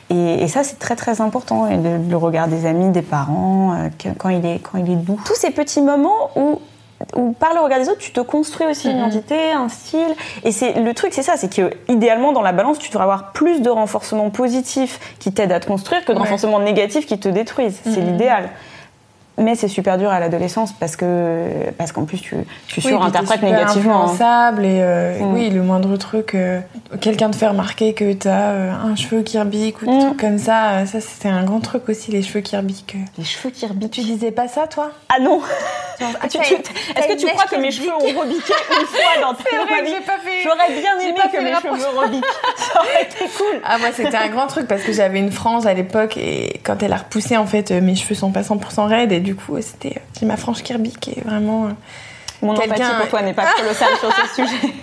et, 0.09 0.43
et, 0.43 0.47
ça 0.47 0.63
c'est 0.63 0.79
très 0.79 0.95
très 0.95 1.21
important. 1.21 1.67
Et 1.67 1.77
le, 1.77 1.97
le, 1.97 2.17
regard 2.17 2.47
des 2.47 2.65
amis, 2.65 2.91
des 2.91 3.01
parents, 3.01 3.89
quand 4.17 4.29
il 4.29 4.45
est 4.45 4.59
quand 4.59 4.77
il 4.77 4.91
est 4.91 4.95
doux. 4.95 5.19
Tous 5.25 5.35
ces 5.35 5.51
petits 5.51 5.81
moments 5.81 6.31
où 6.35 6.59
ou 7.15 7.31
par 7.31 7.53
le 7.53 7.62
regard 7.62 7.79
des 7.79 7.89
autres, 7.89 7.99
tu 7.99 8.12
te 8.12 8.19
construis 8.19 8.67
aussi 8.67 8.89
une 8.89 8.97
mm-hmm. 8.97 8.99
identité, 8.99 9.51
un 9.51 9.69
style. 9.69 10.15
Et 10.43 10.51
c'est 10.51 10.73
le 10.73 10.93
truc, 10.93 11.13
c'est 11.13 11.23
ça, 11.23 11.38
c'est 11.38 11.53
que 11.53 11.71
idéalement 11.88 12.33
dans 12.33 12.41
la 12.41 12.51
balance, 12.51 12.79
tu 12.79 12.89
devrais 12.89 13.03
avoir 13.03 13.31
plus 13.31 13.62
de 13.62 13.69
renforcement 13.69 14.29
positif 14.29 14.99
qui 15.19 15.31
t'aide 15.31 15.51
à 15.51 15.59
te 15.59 15.67
construire 15.67 16.03
que 16.05 16.12
de 16.12 16.19
renforcement 16.19 16.59
négatif 16.59 17.05
qui 17.05 17.19
te 17.19 17.29
détruise. 17.29 17.79
C'est 17.83 17.89
mm-hmm. 17.89 18.05
l'idéal. 18.05 18.49
Mais 19.39 19.55
c'est 19.55 19.69
super 19.69 19.97
dur 19.97 20.09
à 20.09 20.19
l'adolescence 20.19 20.73
parce 20.73 20.97
que 20.97 21.71
parce 21.77 21.93
qu'en 21.93 22.03
plus 22.03 22.19
tu, 22.19 22.35
tu 22.67 22.81
oui, 22.81 22.89
surinterprètes 22.89 23.41
négativement. 23.41 24.09
Hein. 24.09 24.55
et 24.62 24.83
euh, 24.83 25.19
mm. 25.19 25.33
oui, 25.33 25.49
le 25.49 25.63
moindre 25.63 25.95
truc, 25.95 26.35
euh, 26.35 26.59
quelqu'un 26.99 27.29
te 27.29 27.38
fait 27.38 27.47
remarquer 27.47 27.93
que 27.93 28.12
t'as 28.12 28.49
euh, 28.51 28.71
un 28.73 28.97
cheveu 28.97 29.21
qui 29.21 29.39
rebique 29.39 29.81
ou 29.81 29.85
des 29.85 29.95
mm. 29.95 29.99
trucs 29.99 30.19
comme 30.19 30.38
ça, 30.38 30.85
ça 30.85 30.99
c'était 30.99 31.29
un 31.29 31.43
grand 31.45 31.62
truc 31.62 31.88
aussi, 31.88 32.12
les 32.12 32.21
cheveux 32.21 32.41
qui 32.41 32.57
rebiquent. 32.57 32.97
Les 33.17 33.23
cheveux 33.23 33.49
qui 33.49 33.65
rebiquent. 33.65 33.91
Tu 33.91 34.01
disais 34.01 34.31
pas 34.31 34.49
ça 34.49 34.67
toi? 34.67 34.91
Ah 35.07 35.21
non. 35.21 35.39
Est-ce 36.01 37.07
que 37.07 37.19
tu 37.19 37.27
crois 37.27 37.45
que 37.45 37.55
mes 37.57 37.71
cheveux 37.71 37.93
ont 37.93 38.19
rebiqué 38.19 38.53
une 38.71 38.85
fois 38.85 39.21
dans 39.21 39.33
ta 39.33 39.81
vie 39.83 39.93
J'aurais 40.43 40.71
bien 40.79 40.99
aimé 40.99 41.19
que 41.31 41.38
mes 41.41 41.53
cheveux 41.55 41.97
rebiquent. 41.99 42.25
Ça 42.55 42.79
aurait 42.81 43.03
été 43.03 43.25
cool. 43.38 43.62
Ah 43.63 43.77
moi 43.77 43.89
c'était 43.93 44.15
un 44.15 44.29
grand 44.29 44.47
truc 44.47 44.67
parce 44.67 44.81
que 44.83 44.93
j'avais 44.93 45.19
une 45.19 45.31
frange 45.31 45.65
à 45.65 45.73
l'époque 45.73 46.17
et 46.17 46.59
quand 46.63 46.81
elle 46.83 46.93
a 46.93 46.97
repoussé 46.97 47.38
en 47.38 47.45
fait 47.45 47.71
mes 47.71 47.95
cheveux 47.95 48.15
sont 48.15 48.31
pas 48.31 48.41
100% 48.41 48.88
raides 48.88 49.12
et 49.12 49.19
du 49.19 49.35
coup, 49.35 49.57
c'était 49.62 50.01
j'ai 50.19 50.25
ma 50.25 50.38
frange 50.38 50.62
Kirby 50.63 50.93
qui 50.99 51.12
est 51.12 51.21
vraiment. 51.25 51.65
Euh, 51.65 51.69
Mon 52.41 52.53
empathie 52.53 52.81
pour 52.99 53.09
toi 53.09 53.21
n'est 53.21 53.33
pas 53.33 53.45
colossale 53.57 53.89
sur 53.99 54.12
ce 54.13 54.35
sujet. 54.35 54.73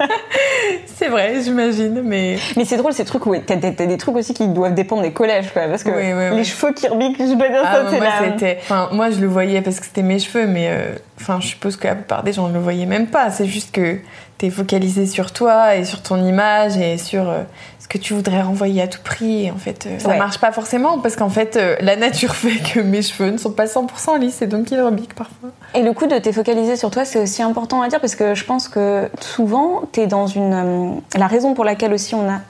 c'est 0.86 1.08
vrai, 1.08 1.42
j'imagine, 1.42 2.02
mais. 2.02 2.38
Mais 2.56 2.64
c'est 2.64 2.76
drôle 2.76 2.92
ces 2.92 3.04
trucs 3.04 3.24
où 3.26 3.36
t'as, 3.36 3.56
des 3.56 3.96
trucs 3.96 4.16
aussi 4.16 4.34
qui 4.34 4.48
doivent 4.48 4.74
dépendre 4.74 5.02
des 5.02 5.12
collèges, 5.12 5.52
quoi, 5.52 5.62
parce 5.62 5.82
que 5.82 5.90
les 5.90 6.44
cheveux 6.44 6.72
Kirby, 6.72 7.14
je 7.18 7.32
peux 7.32 7.48
dire 7.48 7.62
ah, 7.64 7.90
ça, 7.90 7.96
moi, 7.96 8.06
c'était... 8.24 8.58
Enfin, 8.62 8.88
moi, 8.92 9.10
je 9.10 9.20
le 9.20 9.26
voyais 9.26 9.60
parce 9.62 9.80
que 9.80 9.86
c'était 9.86 10.02
mes 10.02 10.18
cheveux, 10.18 10.46
mais 10.46 10.68
euh, 10.70 10.96
enfin, 11.20 11.38
je 11.40 11.48
suppose 11.48 11.76
que 11.76 11.86
la 11.86 11.94
plupart 11.94 12.22
des 12.22 12.32
gens 12.32 12.48
ne 12.48 12.54
le 12.54 12.60
voyaient 12.60 12.86
même 12.86 13.06
pas. 13.06 13.30
C'est 13.30 13.46
juste 13.46 13.72
que 13.72 13.98
t'es 14.38 14.50
focalisé 14.50 15.06
sur 15.06 15.32
toi 15.32 15.76
et 15.76 15.84
sur 15.84 16.02
ton 16.02 16.24
image 16.24 16.76
et 16.78 16.96
sur 16.96 17.28
euh, 17.28 17.42
que 17.90 17.98
tu 17.98 18.14
voudrais 18.14 18.40
renvoyer 18.40 18.80
à 18.80 18.88
tout 18.88 19.02
prix. 19.02 19.46
Et 19.46 19.50
en 19.50 19.56
fait, 19.56 19.86
euh, 19.86 19.98
ça 19.98 20.16
marche 20.16 20.38
pas 20.38 20.52
forcément 20.52 20.98
parce 21.00 21.16
qu'en 21.16 21.28
fait, 21.28 21.56
euh, 21.56 21.76
la 21.80 21.96
nature 21.96 22.34
fait 22.34 22.56
que 22.72 22.80
mes 22.80 23.02
cheveux 23.02 23.30
ne 23.30 23.36
sont 23.36 23.52
pas 23.52 23.66
100% 23.66 24.18
lisses 24.18 24.40
et 24.40 24.46
donc 24.46 24.70
ils 24.70 24.80
rebiquent 24.80 25.14
parfois. 25.14 25.50
Et 25.74 25.82
le 25.82 25.92
coup 25.92 26.06
de 26.06 26.16
te 26.18 26.32
focaliser 26.32 26.76
sur 26.76 26.90
toi, 26.90 27.04
c'est 27.04 27.18
aussi 27.18 27.42
important 27.42 27.82
à 27.82 27.88
dire 27.88 28.00
parce 28.00 28.14
que 28.14 28.34
je 28.34 28.44
pense 28.44 28.68
que 28.68 29.10
souvent, 29.20 29.82
tu 29.92 30.00
es 30.00 30.06
dans 30.06 30.28
une. 30.28 30.54
Euh, 30.54 31.18
la 31.18 31.26
raison 31.26 31.52
pour 31.52 31.64
laquelle 31.64 31.92
aussi 31.92 32.14
on 32.14 32.28
a 32.28 32.40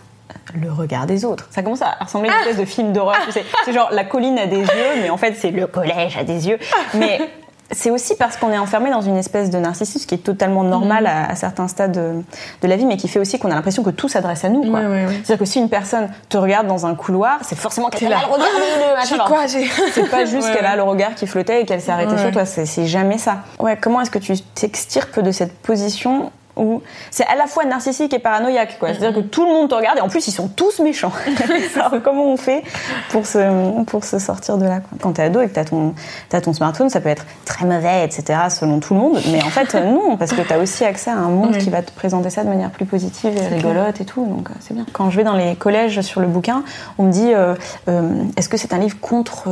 le 0.55 0.71
regard 0.71 1.07
des 1.07 1.25
autres. 1.25 1.49
Ça 1.51 1.63
commence 1.63 1.83
à 1.83 1.97
ressembler 2.01 2.29
à 2.29 2.35
une 2.35 2.39
espèce 2.41 2.59
de 2.59 2.65
film 2.65 2.93
d'horreur. 2.93 3.17
C'est 3.65 3.73
genre 3.73 3.89
la 3.93 4.05
colline 4.05 4.39
a 4.39 4.47
des 4.47 4.61
yeux, 4.61 5.01
mais 5.01 5.11
en 5.11 5.17
fait 5.17 5.35
c'est 5.35 5.51
le 5.51 5.67
collège 5.67 6.17
a 6.17 6.25
des 6.25 6.49
yeux. 6.49 6.59
Mais 6.95 7.21
c'est 7.73 7.91
aussi 7.91 8.17
parce 8.17 8.37
qu'on 8.37 8.51
est 8.51 8.59
enfermé 8.59 8.91
dans 8.91 9.01
une 9.01 9.17
espèce 9.17 9.51
de 9.51 9.59
narcissisme 9.59 10.07
qui 10.07 10.15
est 10.15 10.19
totalement 10.19 10.65
normal 10.65 11.05
mhm. 11.05 11.31
à, 11.31 11.37
certains 11.37 11.69
stades 11.69 11.93
de, 11.93 12.69
la 12.69 12.77
vie, 12.77 12.85
mais 12.85 12.97
qui 12.97 13.09
fait 13.09 13.19
aussi 13.19 13.39
qu'on 13.39 13.51
a 13.51 13.55
l'impression 13.55 13.83
que 13.83 13.91
tout 13.91 14.09
s'adresse 14.09 14.45
à 14.45 14.49
nous. 14.49 14.65
C'est-à-dire 14.65 15.39
que 15.39 15.45
si 15.45 15.59
une 15.59 15.69
personne 15.69 16.09
te 16.29 16.37
regarde 16.37 16.67
dans 16.67 16.87
un 16.87 16.95
couloir, 16.95 17.39
c'est 17.43 17.57
forcément 17.57 17.89
qu'elle 17.89 18.13
a 18.13 18.21
le 18.21 18.27
regard. 18.27 19.27
quoi 19.27 19.47
C'est 19.47 20.11
pas 20.11 20.25
juste 20.25 20.53
qu'elle 20.55 20.67
a 20.67 20.77
le 20.77 20.83
regard 20.83 21.15
qui 21.15 21.27
flottait 21.27 21.63
et 21.63 21.67
qu'elle 21.67 21.81
s'est 21.81 21.93
arrêtée 21.93 22.19
sur 22.19 22.31
toi. 22.31 22.45
C'est 22.45 22.87
jamais 22.87 23.19
ça. 23.19 23.39
Ouais. 23.59 23.77
Comment 23.81 24.01
est-ce 24.01 24.11
que 24.11 24.19
tu 24.19 24.35
t'extirpes 24.55 25.21
de 25.21 25.31
cette 25.31 25.57
position 25.59 26.31
où 26.61 26.83
c'est 27.11 27.27
à 27.27 27.37
la 27.37 27.47
fois 27.47 27.65
narcissique 27.65 28.13
et 28.13 28.19
paranoïaque. 28.19 28.79
Quoi. 28.79 28.91
C'est-à-dire 28.91 29.23
que 29.23 29.27
tout 29.27 29.45
le 29.45 29.51
monde 29.51 29.71
te 29.71 29.75
regarde 29.75 29.99
et 29.99 30.01
en 30.01 30.09
plus 30.09 30.27
ils 30.29 30.33
sont 30.33 30.49
tous 30.49 30.81
méchants. 30.81 31.13
Alors 31.75 32.03
comment 32.03 32.27
on 32.27 32.37
fait 32.37 32.63
pour 33.11 33.27
se, 33.27 33.83
pour 33.85 34.05
se 34.05 34.19
sortir 34.19 34.59
de 34.59 34.65
là 34.65 34.81
quoi? 34.81 34.99
Quand 35.01 35.13
t'es 35.13 35.23
ado 35.23 35.41
et 35.41 35.49
que 35.49 35.55
t'as 35.55 35.65
ton, 35.65 35.95
as 36.33 36.41
ton 36.41 36.53
smartphone, 36.53 36.91
ça 36.91 37.01
peut 37.01 37.09
être 37.09 37.25
très 37.45 37.67
mauvais, 37.67 38.05
etc. 38.05 38.39
selon 38.51 38.81
tout 38.81 38.95
le 38.95 39.01
monde. 39.01 39.21
Mais 39.31 39.43
en 39.43 39.51
fait, 39.51 39.75
non, 39.75 40.17
parce 40.17 40.33
que 40.33 40.43
t'as 40.43 40.59
aussi 40.59 40.85
accès 40.85 41.11
à 41.11 41.17
un 41.17 41.29
monde 41.29 41.57
qui 41.57 41.71
va 41.71 41.83
te 41.83 41.93
présenter 41.93 42.31
ça 42.31 42.45
de 42.45 42.49
manière 42.49 42.71
plus 42.71 42.87
positive 42.87 43.37
et 43.37 43.47
rigolote 43.47 44.01
et 44.01 44.05
tout. 44.05 44.27
Donc 44.27 44.51
euh, 44.51 44.55
c'est 44.61 44.75
bien. 44.75 44.87
Quand 44.93 45.11
je 45.11 45.17
vais 45.17 45.25
dans 45.25 45.37
les 45.37 45.57
collèges 45.57 46.01
sur 46.03 46.21
le 46.21 46.27
bouquin, 46.27 46.63
on 46.99 47.05
me 47.05 47.13
dit 47.13 47.33
euh, 47.33 47.55
euh, 47.89 48.25
est-ce 48.37 48.49
que 48.49 48.57
c'est 48.57 48.73
un 48.73 48.79
livre 48.79 48.99
contre 49.01 49.49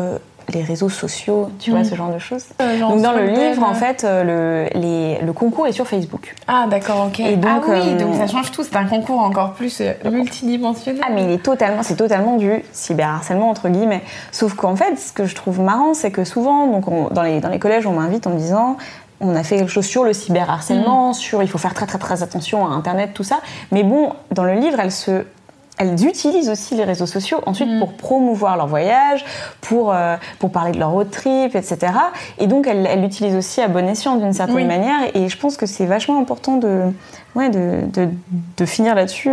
les 0.52 0.62
réseaux 0.62 0.88
sociaux, 0.88 1.50
tu 1.58 1.70
vois, 1.70 1.84
ce 1.84 1.94
genre 1.94 2.12
de 2.12 2.18
choses. 2.18 2.44
Euh, 2.60 2.78
donc 2.78 3.02
dans 3.02 3.12
le 3.12 3.26
livre, 3.26 3.62
en 3.62 3.74
fait, 3.74 4.04
euh, 4.04 4.68
le, 4.72 4.80
les, 4.80 5.18
le 5.20 5.32
concours 5.32 5.66
est 5.66 5.72
sur 5.72 5.86
Facebook. 5.86 6.34
Ah 6.46 6.66
d'accord, 6.68 7.06
ok. 7.08 7.20
Et 7.20 7.36
donc, 7.36 7.62
ah 7.68 7.70
oui, 7.70 7.94
donc 7.96 8.14
ça 8.14 8.26
change 8.26 8.50
tout. 8.50 8.62
C'est 8.62 8.76
un 8.76 8.86
concours 8.86 9.20
encore 9.20 9.52
plus 9.52 9.80
euh, 9.80 9.92
multidimensionnel. 10.10 11.02
Ah 11.06 11.10
mais 11.12 11.24
il 11.24 11.30
est 11.30 11.42
totalement, 11.42 11.82
c'est 11.82 11.96
totalement 11.96 12.36
du 12.36 12.62
cyberharcèlement 12.72 13.50
entre 13.50 13.68
guillemets. 13.68 14.02
Sauf 14.32 14.54
qu'en 14.54 14.76
fait, 14.76 14.96
ce 14.96 15.12
que 15.12 15.26
je 15.26 15.34
trouve 15.34 15.60
marrant, 15.60 15.94
c'est 15.94 16.10
que 16.10 16.24
souvent, 16.24 16.66
donc 16.66 17.12
dans 17.12 17.22
les 17.22 17.40
dans 17.40 17.50
les 17.50 17.58
collèges, 17.58 17.86
on 17.86 17.92
m'invite 17.92 18.26
en 18.26 18.30
me 18.30 18.38
disant 18.38 18.76
on 19.20 19.34
a 19.34 19.42
fait 19.42 19.56
quelque 19.56 19.70
chose 19.70 19.86
sur 19.86 20.04
le 20.04 20.12
cyberharcèlement, 20.12 21.10
mm. 21.10 21.14
sur 21.14 21.42
il 21.42 21.48
faut 21.48 21.58
faire 21.58 21.74
très 21.74 21.86
très 21.86 21.98
très 21.98 22.22
attention 22.22 22.66
à 22.66 22.70
Internet, 22.70 23.10
tout 23.14 23.24
ça. 23.24 23.40
Mais 23.72 23.82
bon, 23.82 24.12
dans 24.32 24.44
le 24.44 24.54
livre, 24.54 24.78
elle 24.80 24.92
se 24.92 25.24
elles 25.78 26.04
utilisent 26.04 26.50
aussi 26.50 26.74
les 26.74 26.84
réseaux 26.84 27.06
sociaux 27.06 27.40
ensuite 27.46 27.68
mm. 27.68 27.78
pour 27.78 27.92
promouvoir 27.92 28.56
leur 28.56 28.66
voyage, 28.66 29.24
pour, 29.60 29.92
euh, 29.92 30.16
pour 30.38 30.50
parler 30.50 30.72
de 30.72 30.78
leur 30.78 30.90
road 30.90 31.10
trip, 31.10 31.54
etc. 31.54 31.92
Et 32.38 32.46
donc 32.46 32.66
elles 32.66 33.00
l'utilisent 33.00 33.36
aussi 33.36 33.60
à 33.60 33.68
bon 33.68 33.88
escient 33.88 34.16
d'une 34.16 34.32
certaine 34.32 34.66
manière. 34.66 34.98
Et 35.14 35.28
je 35.28 35.38
pense 35.38 35.56
que 35.56 35.66
c'est 35.66 35.86
vachement 35.86 36.20
important 36.20 36.56
de, 36.56 36.82
ouais, 37.34 37.48
de, 37.48 37.80
de, 37.92 38.08
de 38.56 38.64
finir 38.66 38.94
là-dessus, 38.94 39.30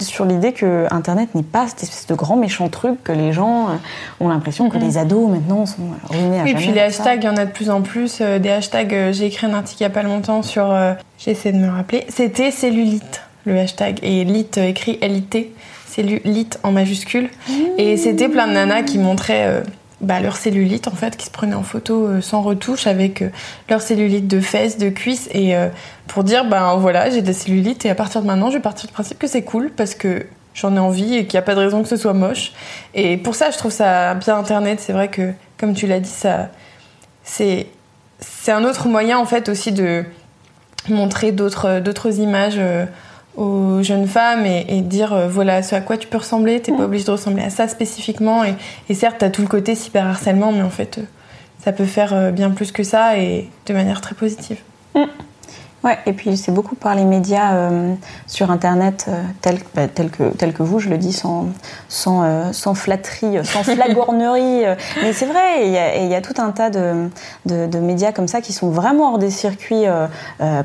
sur 0.00 0.24
l'idée 0.24 0.52
que 0.52 0.86
Internet 0.90 1.34
n'est 1.34 1.42
pas 1.42 1.66
cette 1.66 1.82
espèce 1.82 2.06
de 2.06 2.14
grand 2.14 2.36
méchant 2.36 2.68
truc 2.68 3.02
que 3.02 3.12
les 3.12 3.32
gens 3.32 3.68
euh, 3.68 3.72
ont 4.20 4.28
l'impression 4.28 4.68
que 4.68 4.78
les 4.78 4.98
ados 4.98 5.30
maintenant 5.30 5.66
sont 5.66 5.82
ruinés 6.10 6.40
à 6.40 6.44
oui, 6.44 6.50
Et 6.50 6.54
puis 6.54 6.72
les 6.72 6.80
hashtags, 6.80 7.22
il 7.22 7.26
y 7.26 7.30
en 7.30 7.36
a 7.36 7.46
de 7.46 7.50
plus 7.50 7.70
en 7.70 7.80
plus. 7.80 8.18
Euh, 8.20 8.38
des 8.38 8.50
hashtags, 8.50 9.12
j'ai 9.12 9.26
écrit 9.26 9.46
un 9.46 9.54
article 9.54 9.82
il 9.82 9.86
n'y 9.86 9.92
a 9.92 9.94
pas 9.94 10.02
longtemps 10.02 10.42
sur, 10.42 10.74
j'essaie 11.18 11.52
de 11.52 11.58
me 11.58 11.70
rappeler, 11.70 12.06
c'était 12.08 12.50
cellulite, 12.50 13.22
le 13.46 13.58
hashtag. 13.58 13.98
Et 14.02 14.24
lit 14.24 14.46
écrit 14.56 14.98
LIT 15.02 15.52
cellulite 15.96 16.58
en 16.62 16.72
majuscule. 16.72 17.30
Et 17.78 17.96
c'était 17.96 18.28
plein 18.28 18.46
de 18.46 18.52
nanas 18.52 18.82
qui 18.82 18.98
montraient 18.98 19.46
euh, 19.46 19.60
bah, 20.00 20.20
leur 20.20 20.36
cellulite 20.36 20.88
en 20.88 20.92
fait, 20.92 21.16
qui 21.16 21.26
se 21.26 21.30
prenaient 21.30 21.54
en 21.54 21.62
photo 21.62 22.06
euh, 22.06 22.20
sans 22.20 22.42
retouche 22.42 22.86
avec 22.86 23.22
euh, 23.22 23.30
leur 23.70 23.80
cellulite 23.80 24.28
de 24.28 24.40
fesses, 24.40 24.76
de 24.76 24.90
cuisses 24.90 25.28
et 25.32 25.54
pour 26.06 26.22
dire 26.22 26.44
ben 26.44 26.76
voilà 26.76 27.10
j'ai 27.10 27.22
des 27.22 27.32
cellulites 27.32 27.84
et 27.84 27.90
à 27.90 27.94
partir 27.94 28.22
de 28.22 28.26
maintenant 28.26 28.50
je 28.50 28.56
vais 28.56 28.62
partir 28.62 28.86
du 28.86 28.92
principe 28.92 29.18
que 29.18 29.26
c'est 29.26 29.42
cool 29.42 29.70
parce 29.70 29.94
que 29.94 30.26
j'en 30.54 30.74
ai 30.76 30.78
envie 30.78 31.14
et 31.14 31.26
qu'il 31.26 31.36
n'y 31.36 31.42
a 31.42 31.42
pas 31.42 31.54
de 31.54 31.60
raison 31.60 31.82
que 31.82 31.88
ce 31.88 31.96
soit 31.96 32.12
moche. 32.12 32.52
Et 32.94 33.16
pour 33.16 33.34
ça 33.34 33.50
je 33.50 33.58
trouve 33.58 33.72
ça 33.72 34.14
bien 34.14 34.36
internet. 34.36 34.80
C'est 34.80 34.92
vrai 34.92 35.08
que 35.08 35.32
comme 35.58 35.74
tu 35.74 35.86
l'as 35.86 36.00
dit 36.00 36.10
ça 36.10 36.50
c'est 37.24 37.68
c'est 38.18 38.52
un 38.52 38.64
autre 38.64 38.88
moyen 38.88 39.18
en 39.18 39.26
fait 39.26 39.48
aussi 39.48 39.72
de 39.72 40.04
montrer 40.88 41.32
d'autres 41.32 41.80
d'autres 41.80 42.20
images 42.20 42.60
aux 43.36 43.82
jeunes 43.82 44.06
femmes 44.06 44.46
et, 44.46 44.80
dire 44.80 45.12
euh, 45.12 45.28
voilà 45.28 45.62
ce 45.62 45.74
à 45.74 45.80
quoi 45.80 45.96
tu 45.96 46.08
peux 46.08 46.18
ressembler, 46.18 46.60
t'es 46.60 46.72
pas 46.72 46.84
obligé 46.84 47.04
de 47.04 47.10
ressembler 47.10 47.42
à 47.42 47.50
ça 47.50 47.68
spécifiquement. 47.68 48.44
Et, 48.44 48.54
et 48.88 48.94
certes, 48.94 49.16
t'as 49.18 49.30
tout 49.30 49.42
le 49.42 49.48
côté 49.48 49.74
cyberharcèlement, 49.74 50.52
mais 50.52 50.62
en 50.62 50.70
fait, 50.70 50.98
euh, 50.98 51.02
ça 51.62 51.72
peut 51.72 51.84
faire 51.84 52.14
euh, 52.14 52.30
bien 52.30 52.50
plus 52.50 52.72
que 52.72 52.82
ça 52.82 53.18
et 53.18 53.48
de 53.66 53.74
manière 53.74 54.00
très 54.00 54.14
positive. 54.14 54.58
Mm. 54.94 55.04
Ouais, 55.86 55.98
et 56.04 56.14
puis 56.14 56.36
c'est 56.36 56.50
beaucoup 56.50 56.74
par 56.74 56.96
les 56.96 57.04
médias 57.04 57.54
euh, 57.54 57.94
sur 58.26 58.50
Internet 58.50 59.06
euh, 59.06 59.22
tels, 59.40 59.60
bah, 59.72 59.86
tel 59.86 60.10
que, 60.10 60.30
tel 60.36 60.52
que 60.52 60.64
vous, 60.64 60.80
je 60.80 60.88
le 60.88 60.98
dis 60.98 61.12
sans, 61.12 61.46
sans, 61.88 62.24
euh, 62.24 62.50
sans 62.50 62.74
flatterie, 62.74 63.38
sans 63.44 63.62
flagornerie. 63.62 64.64
mais 65.00 65.12
c'est 65.12 65.26
vrai, 65.26 65.64
il 65.64 65.68
y, 65.68 66.10
y, 66.10 66.14
a 66.16 66.20
tout 66.20 66.34
un 66.38 66.50
tas 66.50 66.70
de, 66.70 67.08
de, 67.44 67.68
de, 67.68 67.78
médias 67.78 68.10
comme 68.10 68.26
ça 68.26 68.40
qui 68.40 68.52
sont 68.52 68.68
vraiment 68.68 69.12
hors 69.12 69.18
des 69.18 69.30
circuits 69.30 69.84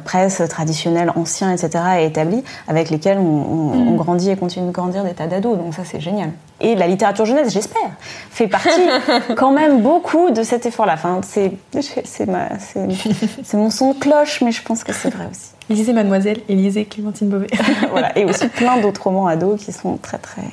presse 0.06 0.42
traditionnels, 0.50 1.12
anciens, 1.16 1.52
etc., 1.52 1.84
et 2.00 2.06
établis, 2.08 2.44
avec 2.68 2.90
lesquels 2.90 3.20
on, 3.20 3.22
on, 3.22 3.74
on 3.74 3.92
mm. 3.92 3.98
grandit 3.98 4.32
et 4.32 4.36
continue 4.36 4.66
de 4.66 4.72
grandir 4.72 5.04
des 5.04 5.14
tas 5.14 5.28
d'ados. 5.28 5.56
Donc 5.56 5.76
ça, 5.76 5.84
c'est 5.86 6.02
génial 6.02 6.32
et 6.62 6.76
la 6.76 6.88
littérature 6.88 7.26
jeunesse, 7.26 7.52
j'espère, 7.52 7.92
fait 8.30 8.48
partie 8.48 8.70
quand 9.36 9.52
même 9.52 9.82
beaucoup 9.82 10.30
de 10.32 10.44
cet 10.44 10.66
effort-là. 10.66 10.94
Enfin, 10.94 11.22
c'est, 11.24 11.54
c'est, 12.04 13.58
mon 13.58 13.70
son 13.70 13.94
de 13.94 14.00
cloche, 14.00 14.42
mais 14.42 14.52
je 14.52 14.64
pense 14.64 14.84
que 14.84 14.94
c'est 14.94 15.10
vrai 15.10 15.28
aussi. 15.30 15.52
Lisez 15.70 15.94
Mademoiselle 15.94 16.42
et 16.48 16.56
lisez 16.56 16.86
Clémentine 16.86 17.30
Beauvais. 17.30 17.48
voilà, 17.92 18.18
et 18.18 18.26
aussi 18.26 18.48
plein 18.48 18.78
d'autres 18.78 19.04
romans 19.04 19.28
ados 19.28 19.64
qui 19.64 19.72
sont 19.72 19.98
très 19.98 20.18
très 20.18 20.44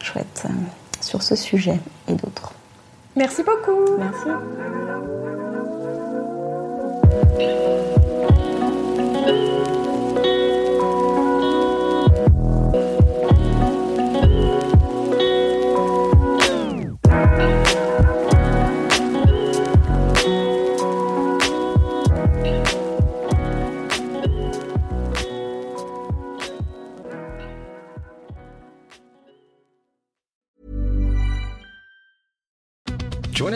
chouettes 0.00 0.44
euh, 0.46 0.48
sur 1.00 1.22
ce 1.22 1.36
sujet 1.36 1.78
et 2.08 2.14
d'autres. 2.14 2.52
Merci 3.14 3.42
beaucoup. 3.42 3.98
Merci. 3.98 4.28